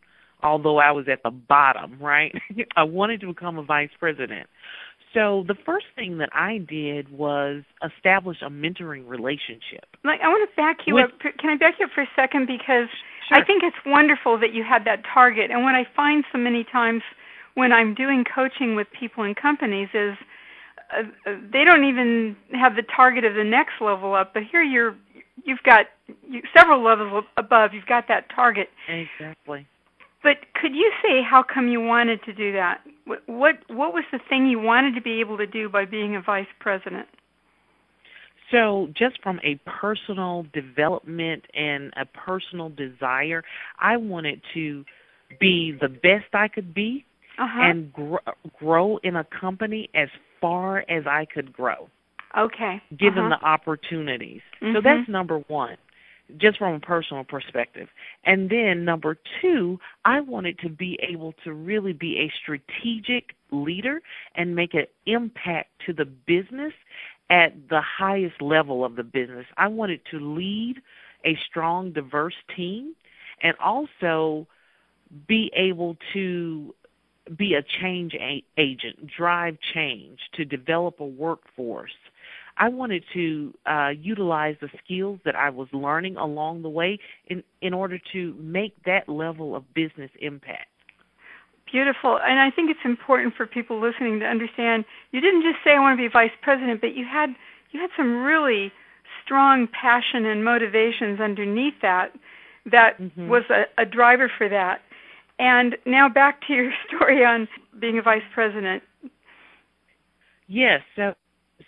although 0.43 0.79
I 0.79 0.93
was 0.93 1.07
at 1.11 1.23
the 1.23 1.31
bottom, 1.31 1.99
right? 2.01 2.33
I 2.77 2.83
wanted 2.85 3.21
to 3.21 3.29
become 3.29 3.59
a 3.59 3.63
vice 3.63 3.91
president. 3.99 4.49
So 5.15 5.45
the 5.47 5.55
first 5.65 5.87
thing 5.95 6.19
that 6.19 6.31
I 6.33 6.59
did 6.59 7.09
was 7.11 7.63
establish 7.85 8.39
a 8.43 8.51
mentoring 8.51 9.09
relationship. 9.09 9.87
Like 10.03 10.21
I 10.21 10.29
want 10.29 10.49
to 10.51 10.57
back 10.57 10.79
you 10.87 10.95
With, 10.95 11.05
up. 11.05 11.39
Can 11.39 11.51
I 11.51 11.57
back 11.57 11.75
you 11.79 11.87
up 11.87 11.93
for 11.95 12.03
a 12.03 12.11
second 12.17 12.47
because 12.47 12.89
sure. 13.29 13.39
I 13.39 13.45
think 13.45 13.63
it's 13.63 13.77
wonderful 13.87 14.39
that 14.41 14.53
you 14.53 14.65
had 14.65 14.85
that 14.87 15.03
target. 15.13 15.53
And 15.53 15.63
what 15.63 15.77
I 15.77 15.87
find 15.95 16.25
so 16.33 16.39
many 16.39 16.65
times 16.65 17.03
when 17.55 17.73
I'm 17.73 17.95
doing 17.95 18.25
coaching 18.25 18.75
with 18.75 18.89
people 18.99 19.23
in 19.23 19.37
companies 19.37 19.89
is 19.95 20.15
uh, 20.91 21.03
they 21.25 21.65
don't 21.65 21.85
even 21.85 22.37
have 22.53 22.75
the 22.75 22.83
target 22.83 23.25
of 23.25 23.35
the 23.35 23.45
next 23.45 23.81
level 23.81 24.15
up, 24.15 24.35
but 24.35 24.43
here 24.51 24.63
you're 24.63 24.97
you've 25.45 25.63
got 25.65 25.87
you, 26.29 26.43
several 26.57 26.83
levels 26.83 27.25
above. 27.37 27.71
You've 27.73 27.87
got 27.87 28.09
that 28.09 28.27
target. 28.35 28.69
Exactly. 28.89 29.67
But 30.25 30.39
could 30.61 30.75
you 30.75 30.91
say 31.03 31.21
how 31.23 31.45
come 31.45 31.69
you 31.69 31.83
wanted 31.83 32.23
to 32.25 32.33
do 32.33 32.53
that? 32.55 32.81
What 33.05 33.21
what, 33.27 33.55
what 33.69 33.93
was 33.93 34.05
the 34.11 34.19
thing 34.29 34.47
you 34.47 34.59
wanted 34.59 34.95
to 34.95 35.03
be 35.03 35.21
able 35.21 35.37
to 35.37 35.47
do 35.47 35.69
by 35.69 35.85
being 35.85 36.17
a 36.17 36.23
vice 36.23 36.47
president? 36.59 37.07
So, 38.51 38.89
just 38.97 39.23
from 39.23 39.39
a 39.45 39.61
personal 39.69 40.47
development 40.55 41.45
and 41.55 41.93
a 42.01 42.07
personal 42.07 42.71
desire, 42.71 43.43
I 43.79 43.99
wanted 43.99 44.41
to 44.55 44.85
be 45.41 45.77
the 45.79 45.89
best 45.89 46.35
I 46.35 46.49
could 46.49 46.75
be 46.75 47.05
uh-huh. 47.39 47.63
and 47.63 47.93
gr- 47.93 48.17
grow 48.59 48.99
in 48.99 49.17
a 49.17 49.25
company 49.25 49.91
as 49.95 50.09
far 50.41 50.79
as 50.89 51.05
I 51.07 51.27
could 51.33 51.53
grow. 51.53 51.89
Okay. 52.37 52.83
Given 52.99 53.25
uh-huh. 53.25 53.39
the 53.41 53.47
opportunities. 53.47 54.43
Mm-hmm. 54.63 54.77
So 54.77 54.81
that's 54.83 55.09
number 55.09 55.39
1 55.49 55.77
just 56.37 56.59
from 56.59 56.75
a 56.75 56.81
personal 56.81 57.25
perspective. 57.25 57.89
And 58.25 58.51
then 58.51 58.85
number 58.85 59.19
two, 59.41 59.79
I 60.05 60.21
wanted 60.21 60.59
to 60.61 60.69
be 60.69 60.99
able 61.03 61.35
to 61.45 61.53
really 61.53 61.93
be 61.93 62.19
a 62.19 62.33
strategic 62.43 63.35
leader 63.51 64.01
and 64.35 64.57
make 64.57 64.75
an 64.75 64.87
impact 65.07 65.71
to 65.87 65.93
the 65.93 66.05
business 66.05 66.73
at 67.31 67.69
the 67.69 67.81
highest 67.81 68.41
level 68.43 68.85
of 68.85 68.97
the 68.97 69.03
business. 69.03 69.47
I 69.57 69.69
wanted 69.69 70.01
to 70.11 70.19
lead 70.19 70.81
a 71.25 71.37
strong, 71.49 71.93
diverse 71.93 72.35
team 72.55 72.95
and 73.43 73.57
also 73.59 74.47
be 75.27 75.51
able 75.55 75.97
to 76.13 76.75
be 77.37 77.55
a 77.55 77.63
change 77.63 78.15
agent, 78.59 79.07
drive 79.07 79.57
change, 79.73 80.21
to 80.35 80.45
develop 80.45 81.01
a 81.01 81.07
workforce 81.07 81.95
I 82.57 82.69
wanted 82.69 83.05
to 83.15 83.55
uh, 83.67 83.91
utilize 84.01 84.57
the 84.61 84.69
skills 84.85 85.19
that 85.25 85.35
I 85.35 85.51
was 85.51 85.69
learning 85.73 86.17
along 86.17 86.63
the 86.63 86.69
way 86.69 86.99
in 87.27 87.43
in 87.61 87.75
order 87.75 87.99
to 88.13 88.35
make 88.39 88.75
that 88.85 89.09
level 89.09 89.57
of 89.57 89.63
business 89.75 90.11
impact. 90.21 90.69
Beautiful, 91.71 92.21
and 92.23 92.39
I 92.39 92.51
think 92.55 92.71
it's 92.71 92.85
important 92.85 93.35
for 93.35 93.47
people 93.47 93.81
listening 93.81 94.21
to 94.21 94.27
understand. 94.27 94.85
You 95.11 95.21
didn't 95.21 95.43
just 95.43 95.57
say 95.65 95.73
I 95.73 95.81
want 95.81 95.99
to 95.99 96.03
be 96.03 96.13
vice 96.13 96.31
president, 96.43 96.81
but 96.81 96.95
you 96.95 97.05
had 97.05 97.31
you 97.73 97.81
had 97.81 97.91
some 97.97 98.23
really 98.23 98.71
strong 99.25 99.67
passion 99.69 100.27
and 100.27 100.45
motivations 100.45 101.21
underneath 101.21 101.75
that 101.83 102.13
that 102.71 103.01
mm-hmm. 103.01 103.29
was 103.29 103.43
a, 103.51 103.65
a 103.81 103.85
driver 103.85 104.31
for 104.39 104.49
that. 104.49 104.81
And 105.39 105.77
now 105.85 106.09
back 106.09 106.41
to 106.47 106.53
your 106.53 106.73
story 106.87 107.25
on 107.25 107.49
being 107.81 107.99
a 107.99 108.03
vice 108.03 108.23
president. 108.33 108.83
Yes, 110.47 110.83
so 110.95 111.15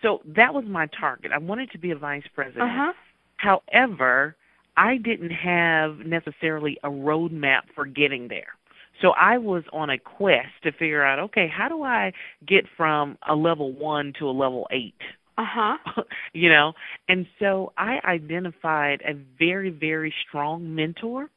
so 0.02 0.20
that 0.36 0.54
was 0.54 0.64
my 0.66 0.88
target. 0.98 1.32
I 1.32 1.38
wanted 1.38 1.70
to 1.72 1.78
be 1.78 1.90
a 1.90 1.96
vice 1.96 2.24
president. 2.34 2.62
Uh-huh. 2.62 2.92
However, 3.36 4.36
I 4.76 4.96
didn't 4.98 5.30
have 5.30 5.98
necessarily 6.06 6.78
a 6.82 6.88
roadmap 6.88 7.62
for 7.74 7.86
getting 7.86 8.28
there. 8.28 8.54
So 9.02 9.10
I 9.10 9.38
was 9.38 9.62
on 9.72 9.90
a 9.90 9.98
quest 9.98 10.48
to 10.62 10.72
figure 10.72 11.04
out, 11.04 11.18
okay, 11.18 11.48
how 11.54 11.68
do 11.68 11.82
I 11.82 12.12
get 12.46 12.64
from 12.76 13.18
a 13.28 13.34
level 13.34 13.72
1 13.72 14.14
to 14.18 14.28
a 14.28 14.30
level 14.30 14.66
8? 14.70 14.94
Uh-huh. 15.38 16.02
you 16.32 16.48
know, 16.48 16.72
and 17.08 17.26
so 17.38 17.72
I 17.76 17.98
identified 18.04 19.02
a 19.02 19.14
very 19.38 19.70
very 19.70 20.14
strong 20.26 20.74
mentor 20.74 21.28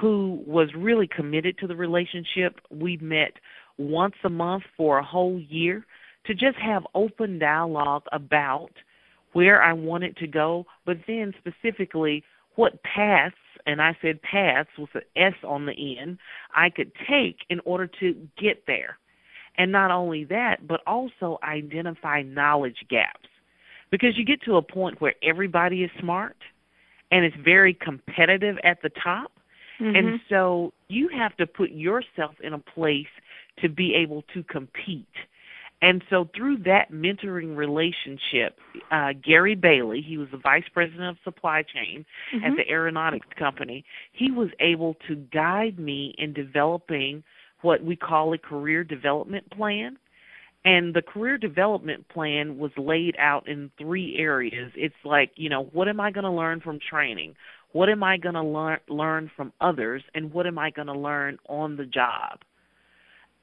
who 0.00 0.42
was 0.46 0.68
really 0.76 1.08
committed 1.08 1.58
to 1.58 1.66
the 1.66 1.76
relationship. 1.76 2.60
We 2.70 2.96
met 2.98 3.32
once 3.78 4.14
a 4.24 4.30
month 4.30 4.62
for 4.76 4.98
a 4.98 5.04
whole 5.04 5.40
year 5.48 5.84
to 6.26 6.34
just 6.34 6.56
have 6.58 6.86
open 6.94 7.38
dialogue 7.38 8.04
about 8.12 8.70
where 9.32 9.62
I 9.62 9.72
wanted 9.72 10.16
to 10.18 10.26
go, 10.26 10.66
but 10.84 10.98
then 11.06 11.32
specifically 11.38 12.22
what 12.54 12.82
paths, 12.82 13.34
and 13.66 13.80
I 13.80 13.96
said 14.02 14.20
paths 14.22 14.68
with 14.78 14.94
an 14.94 15.02
S 15.16 15.34
on 15.42 15.66
the 15.66 15.98
end, 15.98 16.18
I 16.54 16.68
could 16.70 16.92
take 17.08 17.38
in 17.48 17.60
order 17.64 17.88
to 18.00 18.28
get 18.38 18.64
there. 18.66 18.98
And 19.56 19.72
not 19.72 19.90
only 19.90 20.24
that, 20.24 20.66
but 20.66 20.80
also 20.86 21.38
identify 21.42 22.22
knowledge 22.22 22.84
gaps. 22.88 23.28
Because 23.90 24.16
you 24.16 24.24
get 24.24 24.42
to 24.42 24.56
a 24.56 24.62
point 24.62 25.00
where 25.00 25.14
everybody 25.22 25.84
is 25.84 25.90
smart 26.00 26.36
and 27.10 27.24
it's 27.24 27.36
very 27.44 27.74
competitive 27.74 28.56
at 28.64 28.80
the 28.82 28.90
top. 29.02 29.32
Mm-hmm. 29.80 29.96
And 29.96 30.20
so 30.28 30.72
you 30.88 31.08
have 31.08 31.36
to 31.36 31.46
put 31.46 31.70
yourself 31.70 32.34
in 32.42 32.54
a 32.54 32.58
place 32.58 33.06
to 33.60 33.68
be 33.68 33.94
able 33.94 34.22
to 34.34 34.42
compete 34.44 35.06
and 35.82 36.02
so 36.08 36.28
through 36.34 36.58
that 36.58 36.92
mentoring 36.92 37.56
relationship, 37.56 38.56
uh, 38.92 39.08
Gary 39.22 39.56
Bailey, 39.56 40.00
he 40.00 40.16
was 40.16 40.28
the 40.30 40.38
vice 40.38 40.64
president 40.72 41.08
of 41.08 41.16
supply 41.24 41.62
chain 41.62 42.06
mm-hmm. 42.32 42.44
at 42.44 42.52
the 42.56 42.70
aeronautics 42.70 43.26
company, 43.36 43.84
he 44.12 44.30
was 44.30 44.48
able 44.60 44.94
to 45.08 45.16
guide 45.16 45.80
me 45.80 46.14
in 46.18 46.32
developing 46.32 47.24
what 47.62 47.82
we 47.82 47.96
call 47.96 48.32
a 48.32 48.38
career 48.38 48.84
development 48.84 49.50
plan. 49.50 49.98
And 50.64 50.94
the 50.94 51.02
career 51.02 51.36
development 51.36 52.08
plan 52.08 52.58
was 52.58 52.70
laid 52.76 53.16
out 53.18 53.48
in 53.48 53.72
three 53.76 54.16
areas. 54.16 54.70
It's 54.76 54.94
like, 55.04 55.32
you 55.34 55.50
know, 55.50 55.64
what 55.72 55.88
am 55.88 55.98
I 55.98 56.12
going 56.12 56.22
to 56.22 56.30
learn 56.30 56.60
from 56.60 56.78
training? 56.88 57.34
What 57.72 57.88
am 57.88 58.04
I 58.04 58.18
going 58.18 58.36
to 58.36 58.42
learn 58.42 58.78
learn 58.88 59.32
from 59.34 59.52
others? 59.60 60.04
And 60.14 60.32
what 60.32 60.46
am 60.46 60.58
I 60.60 60.70
going 60.70 60.86
to 60.86 60.96
learn 60.96 61.38
on 61.48 61.76
the 61.76 61.86
job? 61.86 62.38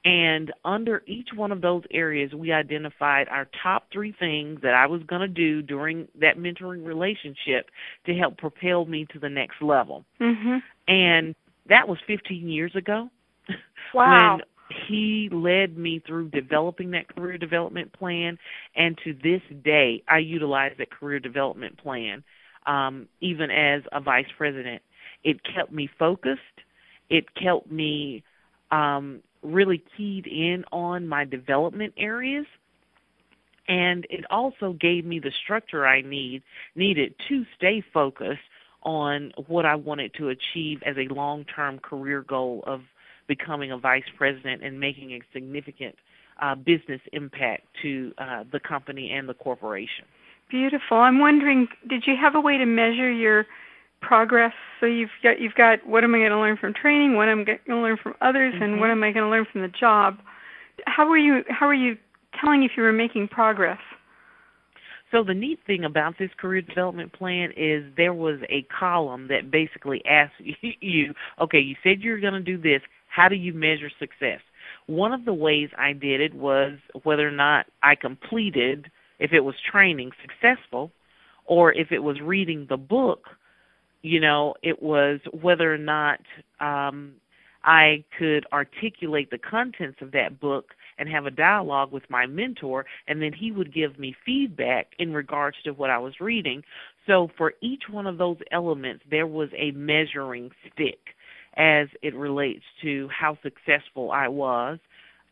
And 0.04 0.52
under 0.64 1.02
each 1.06 1.28
one 1.34 1.52
of 1.52 1.60
those 1.60 1.82
areas, 1.90 2.32
we 2.32 2.52
identified 2.52 3.28
our 3.28 3.46
top 3.62 3.88
three 3.92 4.14
things 4.18 4.60
that 4.62 4.72
I 4.72 4.86
was 4.86 5.02
going 5.02 5.20
to 5.20 5.28
do 5.28 5.60
during 5.60 6.08
that 6.20 6.38
mentoring 6.38 6.86
relationship 6.86 7.70
to 8.06 8.14
help 8.14 8.38
propel 8.38 8.86
me 8.86 9.06
to 9.12 9.18
the 9.18 9.28
next 9.28 9.60
level. 9.60 10.04
Mm-hmm. 10.20 10.56
And 10.88 11.34
that 11.68 11.86
was 11.86 11.98
15 12.06 12.48
years 12.48 12.74
ago. 12.74 13.08
Wow. 13.92 14.36
when 14.36 14.42
he 14.88 15.28
led 15.32 15.76
me 15.76 16.00
through 16.06 16.28
developing 16.28 16.92
that 16.92 17.12
career 17.12 17.38
development 17.38 17.92
plan. 17.92 18.38
And 18.76 18.96
to 19.02 19.12
this 19.14 19.42
day, 19.64 20.04
I 20.06 20.18
utilize 20.18 20.72
that 20.78 20.92
career 20.92 21.18
development 21.18 21.76
plan 21.78 22.22
um, 22.66 23.08
even 23.20 23.50
as 23.50 23.82
a 23.92 24.00
vice 24.00 24.26
president. 24.36 24.82
It 25.24 25.40
kept 25.54 25.72
me 25.72 25.88
focused, 25.98 26.40
it 27.08 27.34
kept 27.34 27.70
me 27.70 28.22
um, 28.70 29.22
really 29.42 29.82
keyed 29.96 30.26
in 30.26 30.64
on 30.72 31.06
my 31.06 31.24
development 31.24 31.94
areas 31.96 32.46
and 33.70 34.04
it 34.10 34.24
also 34.30 34.72
gave 34.80 35.04
me 35.04 35.20
the 35.20 35.30
structure 35.44 35.86
I 35.86 36.02
need 36.02 36.42
needed 36.74 37.14
to 37.28 37.44
stay 37.56 37.82
focused 37.94 38.40
on 38.82 39.32
what 39.46 39.64
I 39.64 39.76
wanted 39.76 40.12
to 40.14 40.30
achieve 40.30 40.80
as 40.84 40.96
a 40.96 41.12
long-term 41.12 41.78
career 41.78 42.22
goal 42.22 42.64
of 42.66 42.80
becoming 43.28 43.70
a 43.70 43.78
vice 43.78 44.02
president 44.18 44.64
and 44.64 44.80
making 44.80 45.12
a 45.12 45.20
significant 45.32 45.94
uh, 46.42 46.56
business 46.56 47.00
impact 47.12 47.62
to 47.82 48.12
uh, 48.18 48.44
the 48.50 48.58
company 48.58 49.12
and 49.12 49.28
the 49.28 49.34
corporation. 49.34 50.04
Beautiful. 50.50 50.96
I'm 50.96 51.20
wondering, 51.20 51.68
did 51.88 52.04
you 52.06 52.14
have 52.20 52.34
a 52.34 52.40
way 52.40 52.58
to 52.58 52.66
measure 52.66 53.12
your 53.12 53.46
progress. 54.00 54.52
So 54.80 54.86
you've 54.86 55.10
got 55.22 55.40
you've 55.40 55.54
got 55.54 55.86
what 55.86 56.04
am 56.04 56.14
I 56.14 56.18
going 56.18 56.30
to 56.30 56.38
learn 56.38 56.56
from 56.56 56.74
training, 56.74 57.16
what 57.16 57.28
am 57.28 57.40
I 57.40 57.44
going 57.44 57.58
to 57.68 57.76
learn 57.76 57.98
from 58.02 58.14
others, 58.20 58.54
mm-hmm. 58.54 58.62
and 58.62 58.80
what 58.80 58.90
am 58.90 59.02
I 59.02 59.12
going 59.12 59.24
to 59.24 59.30
learn 59.30 59.46
from 59.50 59.62
the 59.62 59.68
job. 59.68 60.18
How 60.86 61.08
were 61.08 61.18
you 61.18 61.42
how 61.48 61.66
were 61.66 61.74
you 61.74 61.96
telling 62.40 62.62
if 62.62 62.72
you 62.76 62.82
were 62.82 62.92
making 62.92 63.28
progress? 63.28 63.78
So 65.10 65.24
the 65.24 65.34
neat 65.34 65.58
thing 65.66 65.84
about 65.84 66.18
this 66.18 66.30
career 66.38 66.62
development 66.62 67.12
plan 67.12 67.50
is 67.56 67.84
there 67.96 68.14
was 68.14 68.38
a 68.48 68.62
column 68.62 69.26
that 69.28 69.50
basically 69.50 70.02
asked 70.06 70.34
you, 70.80 71.14
okay, 71.40 71.58
you 71.58 71.74
said 71.82 72.00
you're 72.00 72.20
going 72.20 72.34
to 72.34 72.40
do 72.40 72.56
this. 72.56 72.82
How 73.08 73.28
do 73.28 73.34
you 73.34 73.52
measure 73.52 73.90
success? 73.98 74.40
One 74.86 75.12
of 75.12 75.24
the 75.24 75.34
ways 75.34 75.70
I 75.76 75.92
did 75.94 76.20
it 76.20 76.34
was 76.34 76.78
whether 77.02 77.26
or 77.26 77.32
not 77.32 77.66
I 77.82 77.96
completed, 77.96 78.90
if 79.18 79.32
it 79.32 79.40
was 79.40 79.56
training, 79.70 80.12
successful, 80.22 80.92
or 81.44 81.72
if 81.72 81.90
it 81.90 82.00
was 82.00 82.20
reading 82.20 82.66
the 82.68 82.76
book, 82.76 83.24
you 84.02 84.20
know, 84.20 84.54
it 84.62 84.82
was 84.82 85.20
whether 85.32 85.72
or 85.72 85.78
not 85.78 86.20
um, 86.60 87.14
I 87.62 88.04
could 88.18 88.46
articulate 88.52 89.30
the 89.30 89.38
contents 89.38 89.98
of 90.00 90.12
that 90.12 90.40
book 90.40 90.70
and 90.98 91.08
have 91.08 91.26
a 91.26 91.30
dialogue 91.30 91.92
with 91.92 92.04
my 92.08 92.26
mentor, 92.26 92.86
and 93.06 93.22
then 93.22 93.32
he 93.32 93.52
would 93.52 93.74
give 93.74 93.98
me 93.98 94.14
feedback 94.24 94.88
in 94.98 95.12
regards 95.12 95.56
to 95.64 95.72
what 95.72 95.90
I 95.90 95.98
was 95.98 96.14
reading. 96.20 96.62
So 97.06 97.28
for 97.36 97.54
each 97.62 97.84
one 97.90 98.06
of 98.06 98.18
those 98.18 98.38
elements, 98.52 99.04
there 99.10 99.26
was 99.26 99.48
a 99.56 99.70
measuring 99.72 100.50
stick 100.72 100.98
as 101.56 101.88
it 102.02 102.14
relates 102.14 102.64
to 102.82 103.08
how 103.08 103.36
successful 103.42 104.12
I 104.12 104.28
was 104.28 104.78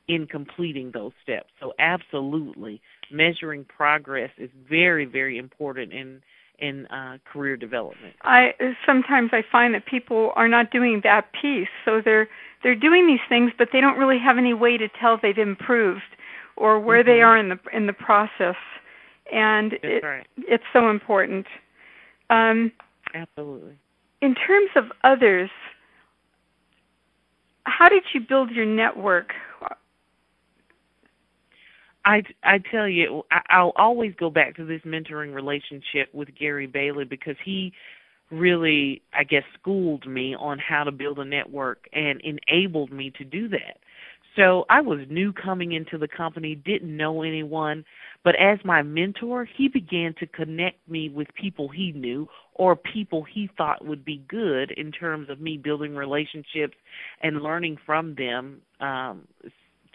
in 0.09 0.27
completing 0.27 0.91
those 0.93 1.13
steps. 1.23 1.51
So 1.61 1.73
absolutely, 1.79 2.81
measuring 3.11 3.65
progress 3.65 4.31
is 4.39 4.51
very, 4.69 5.05
very 5.05 5.39
important 5.39 5.93
in 5.93 6.23
in 6.59 6.87
uh, 6.87 7.19
career 7.31 7.57
development. 7.57 8.15
I 8.23 8.53
sometimes 8.87 9.31
I 9.33 9.43
find 9.51 9.75
that 9.75 9.87
people 9.87 10.33
are 10.37 10.49
not 10.49 10.71
doing 10.71 11.01
that 11.05 11.31
piece, 11.41 11.69
so 11.85 12.01
they're 12.05 12.29
they're 12.63 12.75
doing 12.75 13.07
these 13.07 13.21
things, 13.29 13.53
but 13.57 13.69
they 13.73 13.81
don't 13.81 13.99
really 13.99 14.19
have 14.19 14.39
any 14.39 14.55
way 14.55 14.77
to 14.77 14.89
tell 15.01 15.19
they've 15.21 15.39
improved 15.39 16.03
or 16.57 16.81
where 16.81 17.03
mm-hmm. 17.03 17.09
they 17.09 17.23
are 17.23 17.37
in 17.39 17.49
the 17.49 17.59
in 17.73 17.87
the 17.87 17.93
process, 17.93 18.57
and 19.33 19.75
it, 19.83 20.03
right. 20.03 20.27
it's 20.39 20.65
so 20.73 20.91
important. 20.91 21.47
Um, 22.31 22.73
Absolutely. 23.15 23.79
In 24.21 24.35
terms 24.35 24.71
of 24.75 24.87
others, 25.05 25.51
how 27.65 27.89
did 27.89 28.03
you 28.13 28.21
build 28.21 28.51
your 28.51 28.67
network? 28.67 29.33
I 32.09 32.23
I 32.43 32.59
tell 32.71 32.89
you, 32.89 33.23
I, 33.31 33.41
I'll 33.51 33.75
always 33.77 34.15
go 34.19 34.31
back 34.31 34.57
to 34.57 34.65
this 34.65 34.81
mentoring 34.87 35.35
relationship 35.35 36.13
with 36.15 36.29
Gary 36.35 36.67
Bailey 36.67 37.05
because 37.05 37.37
he 37.45 37.73
really, 38.31 39.03
I 39.13 39.25
guess, 39.25 39.43
schooled 39.61 40.07
me 40.07 40.35
on 40.35 40.59
how 40.59 40.85
to 40.85 40.91
build 40.91 41.19
a 41.19 41.25
network 41.25 41.87
and 41.93 42.21
enabled 42.23 42.93
me 42.93 43.13
to 43.19 43.25
do 43.25 43.49
that. 43.51 43.79
So 44.37 44.65
I 44.71 44.81
was 44.81 45.01
new 45.11 45.33
coming 45.33 45.73
into 45.73 45.99
the 45.99 46.09
company, 46.09 46.55
didn't 46.55 46.97
know 46.97 47.23
anyone, 47.23 47.85
but 48.25 48.37
as 48.37 48.59
my 48.65 48.83
mentor, 48.83 49.49
he 49.57 49.69
began 49.69 50.15
to 50.21 50.27
connect 50.27 50.89
me 50.89 51.09
with 51.09 51.27
people 51.35 51.69
he 51.69 51.93
knew 51.93 52.29
or 52.55 52.77
people 52.77 53.25
he 53.25 53.51
thought 53.57 53.85
would 53.85 54.05
be 54.05 54.23
good 54.29 54.71
in 54.73 54.93
terms 54.93 55.29
of 55.29 55.41
me 55.41 55.57
building 55.57 55.97
relationships 55.97 56.77
and 57.23 57.43
learning 57.43 57.79
from 57.85 58.15
them 58.15 58.61
um, 58.81 59.27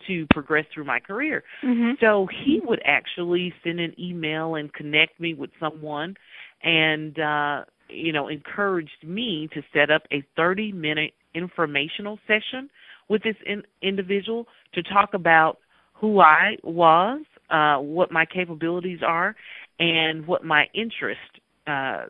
to 0.08 0.26
progress 0.30 0.66
through 0.74 0.86
my 0.86 1.00
career. 1.00 1.44
Mm-hmm. 1.64 1.92
So 2.00 2.28
he 2.46 2.60
would 2.64 2.82
actually 2.86 3.54
send 3.64 3.80
an 3.80 3.94
email 4.00 4.56
and 4.56 4.72
connect 4.74 5.20
me 5.20 5.34
with 5.34 5.50
someone 5.60 6.16
and 6.64 7.20
uh 7.20 7.66
you 7.90 8.14
know 8.14 8.28
encouraged 8.28 9.04
me 9.06 9.50
to 9.54 9.62
set 9.74 9.92
up 9.92 10.04
a 10.12 10.24
30 10.36 10.72
minute 10.72 11.14
informational 11.36 12.20
session 12.28 12.70
with 13.10 13.24
this 13.24 13.36
in, 13.46 13.64
individual 13.82 14.48
to 14.74 14.82
talk 14.82 15.14
about 15.14 15.58
who 15.94 16.20
I 16.20 16.56
was, 16.64 17.22
uh 17.50 17.78
what 17.78 18.12
my 18.12 18.26
capabilities 18.26 19.00
are 19.06 19.36
and 19.80 20.26
what 20.26 20.46
my 20.46 20.66
interests 20.74 21.22
uh 21.68 22.06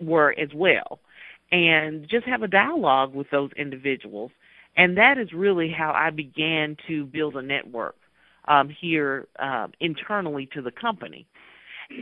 were 0.00 0.34
as 0.38 0.48
well 0.54 0.98
and 1.50 2.06
just 2.08 2.26
have 2.26 2.42
a 2.42 2.48
dialogue 2.48 3.14
with 3.14 3.26
those 3.30 3.50
individuals 3.56 4.30
and 4.78 4.96
that 4.96 5.18
is 5.18 5.32
really 5.32 5.70
how 5.70 5.92
I 5.92 6.10
began 6.10 6.76
to 6.86 7.04
build 7.04 7.36
a 7.36 7.42
network 7.42 7.96
um, 8.46 8.70
here 8.80 9.26
uh, 9.38 9.66
internally 9.80 10.48
to 10.54 10.62
the 10.62 10.70
company. 10.70 11.26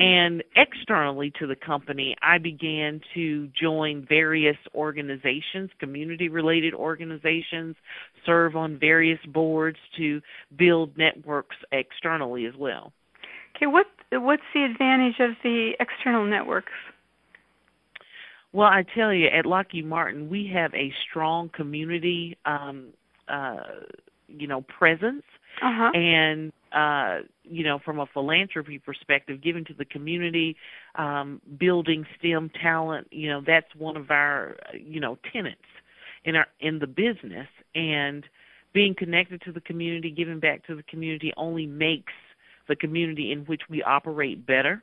And 0.01 0.43
externally 0.57 1.33
to 1.39 1.47
the 1.47 1.55
company, 1.55 2.17
I 2.21 2.39
began 2.39 3.01
to 3.15 3.49
join 3.49 4.05
various 4.09 4.57
organizations, 4.75 5.71
community 5.79 6.29
related 6.29 6.75
organizations, 6.75 7.77
serve 8.27 8.57
on 8.57 8.81
various 8.81 9.21
boards 9.27 9.79
to 9.97 10.21
build 10.57 10.99
networks 10.99 11.55
externally 11.71 12.47
as 12.47 12.55
well. 12.59 12.93
Okay, 13.57 13.67
what 13.67 13.87
what's 14.11 14.43
the 14.55 14.65
advantage 14.65 15.21
of 15.21 15.31
the 15.45 15.75
external 15.79 16.27
networks? 16.27 16.73
Well, 18.53 18.69
I 18.69 18.85
tell 18.95 19.13
you, 19.13 19.27
at 19.27 19.45
Lockheed 19.45 19.87
Martin, 19.87 20.29
we 20.29 20.51
have 20.55 20.73
a 20.75 20.93
strong 21.09 21.51
community, 21.51 22.39
um, 22.47 22.89
uh, 23.29 23.57
you 24.29 24.47
know, 24.47 24.63
presence, 24.63 25.25
uh-huh. 25.63 25.91
and 25.95 26.53
uh, 26.73 27.27
you 27.45 27.65
know, 27.65 27.79
from 27.85 27.99
a 28.01 28.07
philanthropy 28.07 28.79
perspective, 28.79 29.43
giving 29.43 29.65
to 29.65 29.75
the 29.75 29.85
community, 29.85 30.57
um, 30.97 31.41
building 31.59 32.05
STEM 32.19 32.51
talent. 32.63 33.07
You 33.11 33.29
know, 33.31 33.43
that's 33.47 33.75
one 33.77 33.97
of 33.97 34.11
our, 34.11 34.57
you 34.75 35.01
know, 35.01 35.19
tenets 35.33 35.61
in 36.25 36.37
our 36.37 36.47
in 36.61 36.79
the 36.79 36.87
business, 36.87 37.49
and 37.75 38.25
being 38.73 38.95
connected 38.95 39.41
to 39.43 39.53
the 39.53 39.61
community, 39.61 40.11
giving 40.11 40.41
back 40.41 40.67
to 40.67 40.75
the 40.75 40.83
community, 40.83 41.33
only 41.37 41.67
makes 41.67 42.13
the 42.69 42.77
community 42.77 43.33
in 43.33 43.41
which 43.41 43.63
we 43.71 43.83
operate 43.83 44.45
better. 44.47 44.83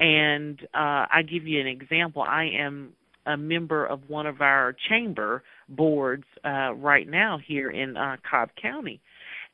And 0.00 0.60
uh, 0.74 1.06
I 1.12 1.22
give 1.28 1.46
you 1.46 1.60
an 1.60 1.66
example. 1.66 2.22
I 2.22 2.44
am 2.56 2.92
a 3.26 3.36
member 3.36 3.84
of 3.84 4.08
one 4.08 4.26
of 4.26 4.40
our 4.40 4.74
chamber 4.88 5.42
boards 5.68 6.24
uh, 6.44 6.72
right 6.74 7.08
now 7.08 7.38
here 7.44 7.70
in 7.70 7.96
uh, 7.96 8.16
Cobb 8.28 8.50
County. 8.60 9.00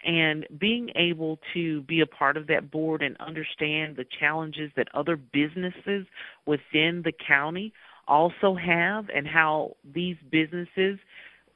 And 0.06 0.46
being 0.58 0.90
able 0.96 1.38
to 1.54 1.80
be 1.82 2.00
a 2.00 2.06
part 2.06 2.36
of 2.36 2.46
that 2.48 2.70
board 2.70 3.00
and 3.02 3.16
understand 3.20 3.96
the 3.96 4.04
challenges 4.20 4.70
that 4.76 4.88
other 4.92 5.16
businesses 5.16 6.06
within 6.44 7.02
the 7.04 7.12
county 7.26 7.72
also 8.06 8.54
have, 8.54 9.08
and 9.08 9.26
how 9.26 9.76
these 9.94 10.16
businesses, 10.30 10.98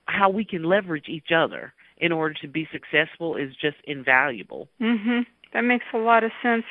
how 0.07 0.31
we 0.31 0.47
can 0.47 0.65
leverage 0.65 1.09
each 1.09 1.31
other 1.31 1.75
in 1.99 2.11
order 2.11 2.35
to 2.41 2.49
be 2.49 2.67
successful, 2.73 3.37
is 3.37 3.55
just 3.55 3.77
invaluable. 3.85 4.67
Mhm. 4.81 5.27
That 5.53 5.65
makes 5.65 5.85
a 5.93 5.99
lot 5.99 6.25
of 6.25 6.33
sense. 6.41 6.65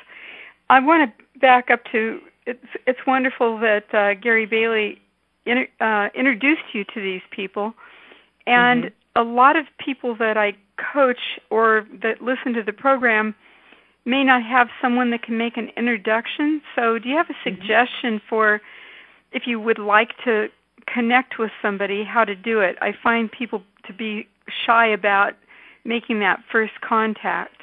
I 0.69 0.79
want 0.79 1.09
to 1.09 1.39
back 1.39 1.69
up 1.71 1.81
to 1.91 2.19
it's 2.45 2.65
it's 2.85 2.99
wonderful 3.05 3.59
that 3.59 3.93
uh, 3.93 4.13
Gary 4.15 4.45
Bailey 4.45 4.99
inter, 5.45 5.67
uh, 5.79 6.09
introduced 6.15 6.73
you 6.73 6.83
to 6.85 7.01
these 7.01 7.21
people, 7.31 7.73
and 8.45 8.85
mm-hmm. 8.85 9.21
a 9.21 9.23
lot 9.23 9.55
of 9.55 9.65
people 9.83 10.15
that 10.17 10.37
I 10.37 10.53
coach 10.93 11.39
or 11.49 11.87
that 12.01 12.21
listen 12.21 12.53
to 12.53 12.63
the 12.63 12.73
program 12.73 13.35
may 14.05 14.23
not 14.23 14.41
have 14.43 14.69
someone 14.81 15.11
that 15.11 15.21
can 15.21 15.37
make 15.37 15.57
an 15.57 15.69
introduction. 15.75 16.61
So, 16.75 16.97
do 16.99 17.09
you 17.09 17.17
have 17.17 17.29
a 17.29 17.33
Mm-hmm. 17.33 17.61
suggestion 17.61 18.15
mm-hmm. 18.15 18.29
for 18.29 18.61
if 19.31 19.43
you 19.45 19.59
would 19.59 19.79
like 19.79 20.11
to 20.23 20.47
connect 20.85 21.37
with 21.37 21.51
somebody, 21.61 22.03
how 22.03 22.23
to 22.23 22.35
do 22.35 22.61
it? 22.61 22.77
I 22.81 22.93
find 23.03 23.29
people 23.31 23.61
to 23.85 23.93
be 23.93 24.27
shy 24.65 24.87
about 24.87 25.33
making 25.83 26.19
that 26.19 26.39
first 26.51 26.79
contact. 26.81 27.56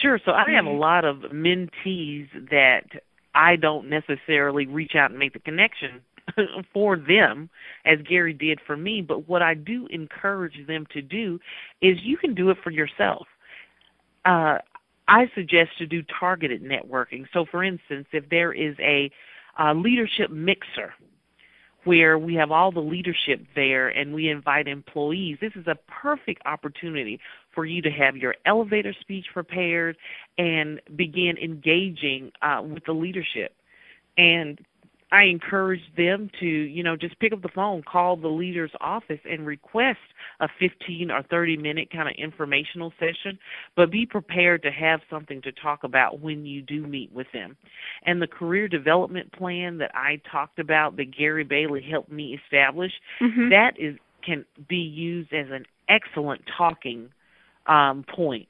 Sure. 0.00 0.18
So 0.24 0.32
I 0.32 0.50
have 0.52 0.66
a 0.66 0.70
Mm-hmm. 0.70 0.78
lot 0.80 1.04
of 1.04 1.16
mentees 1.32 2.28
that 2.50 2.84
I 3.34 3.56
don't 3.56 3.88
necessarily 3.88 4.66
reach 4.66 4.94
out 4.94 5.10
and 5.10 5.18
make 5.18 5.32
the 5.32 5.38
connection 5.40 6.02
for 6.72 6.96
them 6.96 7.50
as 7.84 7.98
Gary 8.08 8.32
did 8.32 8.60
for 8.66 8.76
me, 8.76 9.00
but 9.02 9.28
what 9.28 9.42
I 9.42 9.54
do 9.54 9.86
encourage 9.90 10.66
them 10.66 10.86
to 10.92 11.02
do 11.02 11.38
is 11.80 11.96
you 12.02 12.16
can 12.16 12.34
do 12.34 12.50
it 12.50 12.58
for 12.62 12.70
yourself. 12.70 13.26
Uh, 14.24 14.58
I 15.08 15.30
suggest 15.34 15.70
to 15.78 15.86
do 15.86 16.02
targeted 16.20 16.62
networking. 16.62 17.26
So, 17.32 17.46
for 17.50 17.64
instance, 17.64 18.06
if 18.12 18.28
there 18.28 18.52
is 18.52 18.76
a, 18.78 19.10
a 19.58 19.74
leadership 19.74 20.30
mixer 20.30 20.92
where 21.84 22.18
we 22.18 22.34
have 22.34 22.50
all 22.50 22.70
the 22.70 22.80
leadership 22.80 23.40
there 23.54 23.88
and 23.88 24.12
we 24.12 24.28
invite 24.28 24.68
employees, 24.68 25.38
this 25.40 25.52
is 25.54 25.66
a 25.66 25.76
perfect 25.88 26.42
opportunity 26.44 27.18
for 27.58 27.66
you 27.66 27.82
to 27.82 27.90
have 27.90 28.16
your 28.16 28.36
elevator 28.46 28.94
speech 29.00 29.26
prepared 29.32 29.96
and 30.38 30.80
begin 30.94 31.36
engaging 31.38 32.30
uh, 32.40 32.62
with 32.62 32.84
the 32.84 32.92
leadership. 32.92 33.52
And 34.16 34.64
I 35.10 35.24
encourage 35.24 35.80
them 35.96 36.30
to, 36.38 36.46
you 36.46 36.84
know, 36.84 36.94
just 36.94 37.18
pick 37.18 37.32
up 37.32 37.42
the 37.42 37.48
phone, 37.48 37.82
call 37.82 38.16
the 38.16 38.28
leader's 38.28 38.70
office, 38.80 39.18
and 39.28 39.44
request 39.44 39.98
a 40.38 40.48
15 40.60 41.10
or 41.10 41.24
30 41.24 41.56
minute 41.56 41.90
kind 41.90 42.08
of 42.08 42.14
informational 42.16 42.92
session. 43.00 43.36
But 43.74 43.90
be 43.90 44.06
prepared 44.06 44.62
to 44.62 44.70
have 44.70 45.00
something 45.10 45.42
to 45.42 45.50
talk 45.50 45.82
about 45.82 46.20
when 46.20 46.46
you 46.46 46.62
do 46.62 46.86
meet 46.86 47.10
with 47.10 47.26
them. 47.32 47.56
And 48.04 48.22
the 48.22 48.28
career 48.28 48.68
development 48.68 49.32
plan 49.32 49.78
that 49.78 49.90
I 49.96 50.20
talked 50.30 50.60
about, 50.60 50.96
that 50.98 51.10
Gary 51.10 51.42
Bailey 51.42 51.82
helped 51.82 52.12
me 52.12 52.38
establish, 52.40 52.92
mm-hmm. 53.20 53.48
that 53.50 53.72
is 53.80 53.96
can 54.24 54.44
be 54.68 54.76
used 54.76 55.32
as 55.32 55.46
an 55.50 55.64
excellent 55.88 56.42
talking 56.56 57.10
um, 57.68 58.04
point 58.14 58.48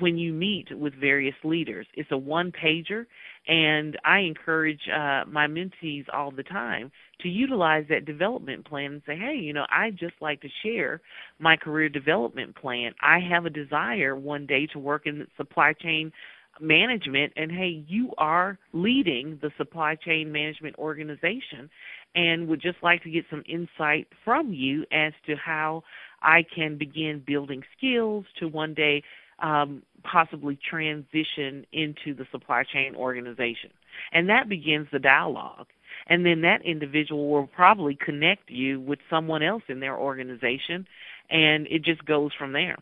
when 0.00 0.16
you 0.18 0.32
meet 0.32 0.76
with 0.76 0.94
various 0.94 1.34
leaders. 1.44 1.86
It's 1.94 2.10
a 2.10 2.16
one 2.16 2.52
pager, 2.52 3.06
and 3.46 3.96
I 4.04 4.20
encourage 4.20 4.80
uh, 4.88 5.24
my 5.28 5.46
mentees 5.46 6.04
all 6.12 6.30
the 6.30 6.42
time 6.42 6.90
to 7.20 7.28
utilize 7.28 7.84
that 7.90 8.04
development 8.04 8.66
plan 8.66 8.92
and 8.92 9.02
say, 9.06 9.16
hey, 9.16 9.36
you 9.36 9.52
know, 9.52 9.66
I 9.70 9.90
just 9.90 10.14
like 10.20 10.40
to 10.42 10.48
share 10.62 11.00
my 11.38 11.56
career 11.56 11.88
development 11.88 12.56
plan. 12.56 12.92
I 13.02 13.20
have 13.30 13.46
a 13.46 13.50
desire 13.50 14.16
one 14.16 14.46
day 14.46 14.66
to 14.72 14.78
work 14.78 15.06
in 15.06 15.26
supply 15.36 15.72
chain 15.74 16.12
management 16.60 17.32
and 17.36 17.50
hey 17.50 17.84
you 17.88 18.12
are 18.18 18.58
leading 18.72 19.38
the 19.42 19.50
supply 19.58 19.96
chain 19.96 20.30
management 20.30 20.76
organization 20.78 21.68
and 22.14 22.48
would 22.48 22.60
just 22.60 22.78
like 22.82 23.02
to 23.02 23.10
get 23.10 23.24
some 23.30 23.42
insight 23.48 24.08
from 24.24 24.52
you 24.52 24.84
as 24.92 25.12
to 25.26 25.34
how 25.36 25.82
I 26.22 26.44
can 26.54 26.78
begin 26.78 27.22
building 27.26 27.62
skills 27.76 28.24
to 28.38 28.48
one 28.48 28.74
day 28.74 29.02
um, 29.40 29.82
possibly 30.02 30.58
transition 30.68 31.66
into 31.72 32.14
the 32.14 32.26
supply 32.30 32.62
chain 32.64 32.94
organization. 32.94 33.70
And 34.12 34.28
that 34.28 34.48
begins 34.48 34.88
the 34.92 34.98
dialogue. 34.98 35.66
And 36.06 36.24
then 36.24 36.42
that 36.42 36.64
individual 36.64 37.30
will 37.30 37.46
probably 37.46 37.96
connect 37.96 38.50
you 38.50 38.80
with 38.80 38.98
someone 39.08 39.42
else 39.42 39.62
in 39.68 39.80
their 39.80 39.96
organization, 39.96 40.86
and 41.30 41.66
it 41.68 41.82
just 41.82 42.04
goes 42.04 42.32
from 42.38 42.52
there. 42.52 42.76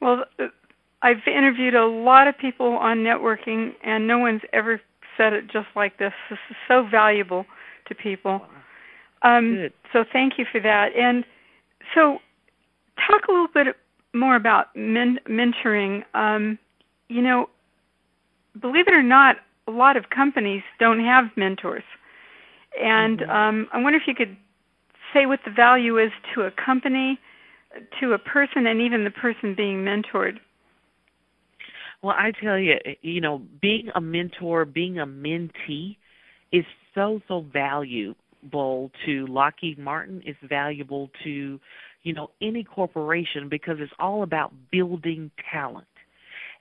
Well, 0.00 0.24
I've 1.02 1.26
interviewed 1.26 1.74
a 1.74 1.86
lot 1.86 2.28
of 2.28 2.38
people 2.38 2.66
on 2.66 2.98
networking, 2.98 3.72
and 3.84 4.06
no 4.06 4.18
one's 4.18 4.42
ever 4.52 4.80
said 5.16 5.32
it 5.32 5.48
just 5.52 5.68
like 5.76 5.98
this. 5.98 6.12
This 6.30 6.38
is 6.50 6.56
so 6.68 6.86
valuable 6.90 7.44
to 7.88 7.94
people. 7.94 8.42
Um, 9.22 9.68
So 9.92 10.04
thank 10.12 10.38
you 10.38 10.46
for 10.50 10.60
that. 10.60 10.96
And 10.96 11.24
so, 11.94 12.18
talk 13.06 13.28
a 13.28 13.32
little 13.32 13.48
bit 13.52 13.76
more 14.14 14.36
about 14.36 14.74
men- 14.76 15.20
mentoring. 15.28 16.02
Um, 16.14 16.58
you 17.08 17.22
know, 17.22 17.48
believe 18.60 18.88
it 18.88 18.94
or 18.94 19.02
not, 19.02 19.36
a 19.66 19.70
lot 19.70 19.96
of 19.96 20.10
companies 20.10 20.62
don't 20.78 21.00
have 21.00 21.26
mentors. 21.36 21.84
And 22.80 23.20
mm-hmm. 23.20 23.30
um, 23.30 23.68
I 23.72 23.82
wonder 23.82 23.98
if 23.98 24.06
you 24.06 24.14
could 24.14 24.36
say 25.12 25.26
what 25.26 25.40
the 25.44 25.50
value 25.50 25.98
is 25.98 26.10
to 26.34 26.42
a 26.42 26.50
company, 26.50 27.18
to 28.00 28.12
a 28.12 28.18
person, 28.18 28.66
and 28.66 28.80
even 28.80 29.04
the 29.04 29.10
person 29.10 29.54
being 29.54 29.84
mentored. 29.84 30.38
Well, 32.02 32.16
I 32.18 32.32
tell 32.42 32.58
you, 32.58 32.76
you 33.02 33.20
know, 33.20 33.42
being 33.60 33.88
a 33.94 34.00
mentor, 34.00 34.64
being 34.64 34.98
a 34.98 35.06
mentee 35.06 35.96
is 36.50 36.64
so 36.94 37.20
so 37.28 37.44
value 38.50 38.90
to 39.06 39.26
Lockheed 39.26 39.78
Martin. 39.78 40.22
It's 40.24 40.38
valuable 40.48 41.10
to, 41.24 41.60
you 42.02 42.12
know, 42.12 42.30
any 42.40 42.64
corporation 42.64 43.48
because 43.48 43.76
it's 43.80 43.92
all 43.98 44.22
about 44.22 44.52
building 44.70 45.30
talent. 45.50 45.86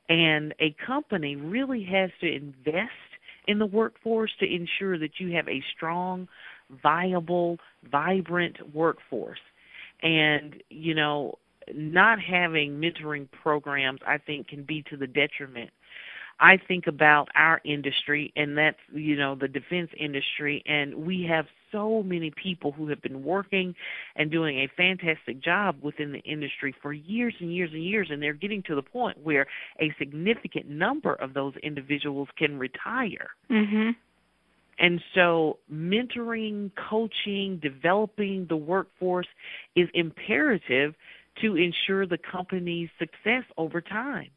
And 0.10 0.54
a 0.60 0.76
company 0.86 1.36
really 1.36 1.84
has 1.92 2.10
to 2.22 2.28
invest 2.28 2.90
in 3.48 3.60
the 3.60 3.66
workforce 3.66 4.32
to 4.40 4.46
ensure 4.46 5.00
that 5.00 5.20
you 5.20 5.36
have 5.36 5.48
a 5.48 5.64
strong, 5.76 6.28
viable, 6.84 7.58
vibrant 7.90 8.58
workforce. 8.74 9.40
And, 10.04 10.62
you 10.70 10.96
know, 10.96 11.36
not 11.74 12.20
having 12.20 12.82
mentoring 12.82 13.28
programs, 13.44 14.00
I 14.06 14.18
think, 14.18 14.48
can 14.48 14.64
be 14.64 14.84
to 14.90 14.98
the 14.98 15.08
detriment 15.08 15.70
I 16.42 16.58
think 16.58 16.88
about 16.88 17.30
our 17.36 17.62
industry, 17.64 18.34
and 18.36 18.58
that's 18.58 18.80
you 18.92 19.16
know 19.16 19.36
the 19.36 19.48
defense 19.48 19.92
industry, 19.98 20.64
and 20.66 21.06
we 21.06 21.24
have 21.30 21.46
so 21.72 22.02
many 22.02 22.32
people 22.32 22.72
who 22.72 22.88
have 22.90 23.02
been 23.02 23.24
working 23.24 23.76
and 24.16 24.32
doing 24.32 24.58
a 24.58 24.68
fantastic 24.76 25.40
job 25.40 25.78
within 25.84 26.12
the 26.12 26.20
industry 26.20 26.74
for 26.82 26.94
years 26.94 27.36
and 27.40 27.54
years 27.54 27.70
and 27.72 27.84
years, 27.84 28.08
and 28.10 28.22
they're 28.22 28.34
getting 28.34 28.64
to 28.64 28.76
the 28.76 28.82
point 28.82 29.20
where 29.24 29.46
a 29.80 29.94
significant 30.00 30.68
number 30.68 31.14
of 31.14 31.36
those 31.36 31.54
individuals 31.62 32.28
can 32.38 32.58
retire. 32.58 33.30
Mhm. 33.50 33.96
And 34.80 35.04
so, 35.14 35.60
mentoring, 35.72 36.72
coaching, 36.76 37.58
developing 37.58 38.48
the 38.48 38.58
workforce 38.58 39.28
is 39.76 39.88
imperative 39.94 40.96
to 41.42 41.56
ensure 41.56 42.08
the 42.08 42.18
company's 42.18 42.90
success 42.98 43.44
over 43.58 43.80
time. 43.80 44.32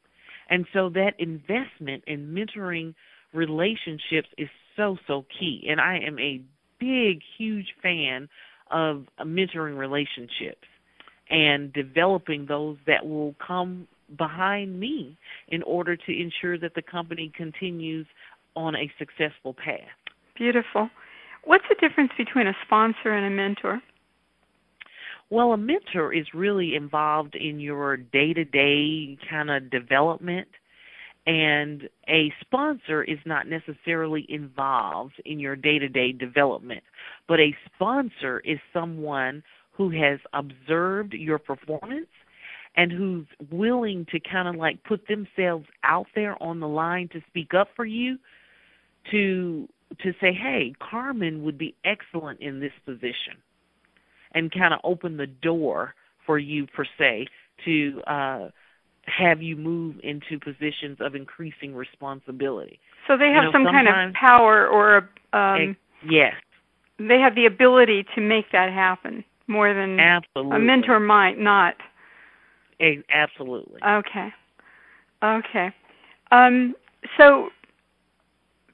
And 0.50 0.66
so 0.72 0.90
that 0.90 1.12
investment 1.18 2.04
in 2.07 2.35
mentoring 2.35 2.94
relationships 3.33 4.28
is 4.38 4.48
so, 4.76 4.96
so 5.07 5.24
key. 5.38 5.66
And 5.68 5.80
I 5.80 5.98
am 5.98 6.18
a 6.18 6.40
big, 6.78 7.20
huge 7.38 7.74
fan 7.83 8.28
of 8.70 9.07
mentoring 9.20 9.78
relationships 9.78 10.66
and 11.30 11.72
developing 11.72 12.46
those 12.46 12.76
that 12.87 13.07
will 13.07 13.35
come 13.44 13.88
behind 14.18 14.78
me 14.78 15.16
in 15.48 15.62
order 15.62 15.96
to 15.96 16.12
ensure 16.12 16.59
that 16.59 16.74
the 16.74 16.83
company 16.83 17.33
continues 17.35 18.07
on 18.54 18.76
a 18.76 18.90
successful 18.98 19.54
path. 19.54 19.80
Beautiful. 20.37 20.90
What's 21.44 21.64
the 21.68 21.76
difference 21.76 22.12
between 22.16 22.46
a 22.46 22.54
sponsor 22.64 23.12
and 23.12 23.26
a 23.26 23.30
mentor? 23.30 23.80
Well, 25.35 25.53
a 25.53 25.57
mentor 25.57 26.12
is 26.14 26.27
really 26.33 26.77
involved 26.77 27.35
in 27.35 27.59
your 27.59 27.97
day 27.97 28.33
to 28.35 28.44
day 28.44 29.18
kind 29.29 29.51
of 29.51 29.68
development, 29.68 30.47
and 31.27 31.88
a 32.09 32.33
sponsor 32.40 33.03
is 33.03 33.18
not 33.27 33.49
necessarily 33.49 34.27
involved 34.29 35.14
in 35.25 35.40
your 35.40 35.57
day 35.57 35.81
to 35.81 35.88
day 35.88 36.12
development. 36.12 36.85
But 37.27 37.40
a 37.40 37.53
sponsor 37.66 38.42
is 38.44 38.61
someone 38.73 39.42
who 39.73 39.90
has 39.90 40.20
observed 40.33 41.14
your 41.14 41.40
performance 41.40 42.07
and 42.77 42.92
who's 42.92 43.27
willing 43.51 44.07
to 44.12 44.20
kind 44.20 44.47
of 44.47 44.55
like 44.55 44.85
put 44.85 45.09
themselves 45.09 45.66
out 45.83 46.07
there 46.14 46.40
on 46.40 46.61
the 46.61 46.68
line 46.68 47.09
to 47.09 47.20
speak 47.27 47.55
up 47.55 47.70
for 47.75 47.85
you 47.85 48.18
to 49.11 49.68
to 50.01 50.12
say 50.20 50.33
hey 50.33 50.73
carmen 50.79 51.42
would 51.42 51.59
be 51.59 51.75
excellent 51.85 52.38
in 52.40 52.61
this 52.61 52.73
position 52.87 53.35
and 54.35 54.53
kind 54.53 54.75
of 54.75 54.81
open 54.85 55.16
the 55.16 55.27
door 55.27 55.94
for 56.27 56.38
you 56.38 56.66
per 56.66 56.85
se 56.99 57.27
to 57.64 58.03
uh 58.07 58.49
have 59.07 59.42
you 59.42 59.55
move 59.57 59.97
into 60.03 60.38
positions 60.38 60.97
of 61.01 61.14
increasing 61.14 61.75
responsibility. 61.75 62.81
So 63.07 63.18
they 63.18 63.27
have 63.35 63.44
you 63.44 63.53
know, 63.53 63.53
some 63.53 63.64
kind 63.64 63.88
of 63.88 64.14
power 64.14 64.66
or 64.66 65.09
um 65.33 65.77
yes. 66.07 66.35
They 66.99 67.18
have 67.18 67.35
the 67.35 67.47
ability 67.47 68.07
to 68.14 68.20
make 68.20 68.53
that 68.53 68.73
happen 68.73 69.25
more 69.47 69.75
than 69.75 69.99
absolutely. 69.99 70.57
a 70.57 70.59
mentor 70.59 71.01
might 71.01 71.38
not. 71.38 71.75
Absolutely. 72.81 73.81
Okay. 73.83 74.29
Okay. 75.23 75.75
Um 76.31 76.75
so 77.18 77.51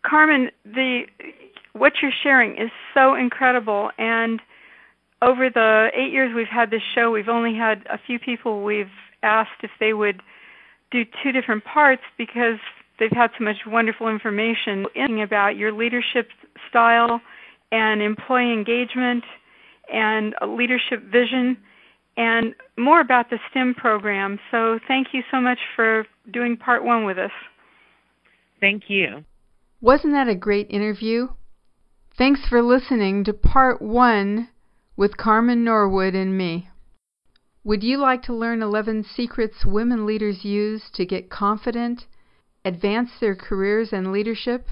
Carmen, 0.02 0.50
the 0.64 1.02
what 1.72 1.94
you're 2.02 2.12
sharing 2.22 2.52
is 2.52 2.70
so 2.94 3.14
incredible 3.14 3.90
and 3.98 4.40
over 5.22 5.50
the 5.50 5.88
eight 5.94 6.12
years 6.12 6.32
we've 6.34 6.46
had 6.48 6.70
this 6.70 6.82
show, 6.94 7.10
we've 7.10 7.28
only 7.28 7.54
had 7.54 7.86
a 7.90 7.98
few 8.06 8.18
people 8.18 8.62
we've 8.62 8.90
asked 9.22 9.62
if 9.62 9.70
they 9.78 9.92
would 9.92 10.22
do 10.90 11.04
two 11.22 11.32
different 11.32 11.64
parts 11.64 12.02
because 12.18 12.58
they've 12.98 13.12
had 13.12 13.30
so 13.38 13.44
much 13.44 13.56
wonderful 13.66 14.08
information 14.08 14.86
about 15.22 15.56
your 15.56 15.72
leadership 15.72 16.28
style 16.68 17.20
and 17.72 18.02
employee 18.02 18.52
engagement 18.52 19.24
and 19.92 20.34
leadership 20.48 21.02
vision 21.10 21.56
and 22.16 22.54
more 22.76 23.00
about 23.00 23.30
the 23.30 23.38
STEM 23.50 23.74
program. 23.74 24.38
So 24.50 24.78
thank 24.88 25.08
you 25.12 25.22
so 25.30 25.40
much 25.40 25.58
for 25.76 26.04
doing 26.32 26.56
part 26.56 26.84
one 26.84 27.04
with 27.04 27.18
us. 27.18 27.30
Thank 28.60 28.84
you. 28.88 29.24
Wasn't 29.80 30.12
that 30.12 30.28
a 30.28 30.34
great 30.34 30.70
interview? 30.70 31.28
Thanks 32.16 32.40
for 32.48 32.62
listening 32.62 33.24
to 33.24 33.32
part 33.32 33.80
one 33.80 34.48
with 35.00 35.16
Carmen 35.16 35.64
Norwood 35.64 36.14
and 36.14 36.36
me. 36.36 36.68
Would 37.64 37.82
you 37.82 37.96
like 37.96 38.22
to 38.24 38.34
learn 38.34 38.60
11 38.60 39.04
secrets 39.04 39.64
women 39.64 40.04
leaders 40.04 40.44
use 40.44 40.90
to 40.90 41.06
get 41.06 41.30
confident, 41.30 42.06
advance 42.66 43.12
their 43.18 43.34
careers 43.34 43.94
and 43.94 44.12
leadership? 44.12 44.66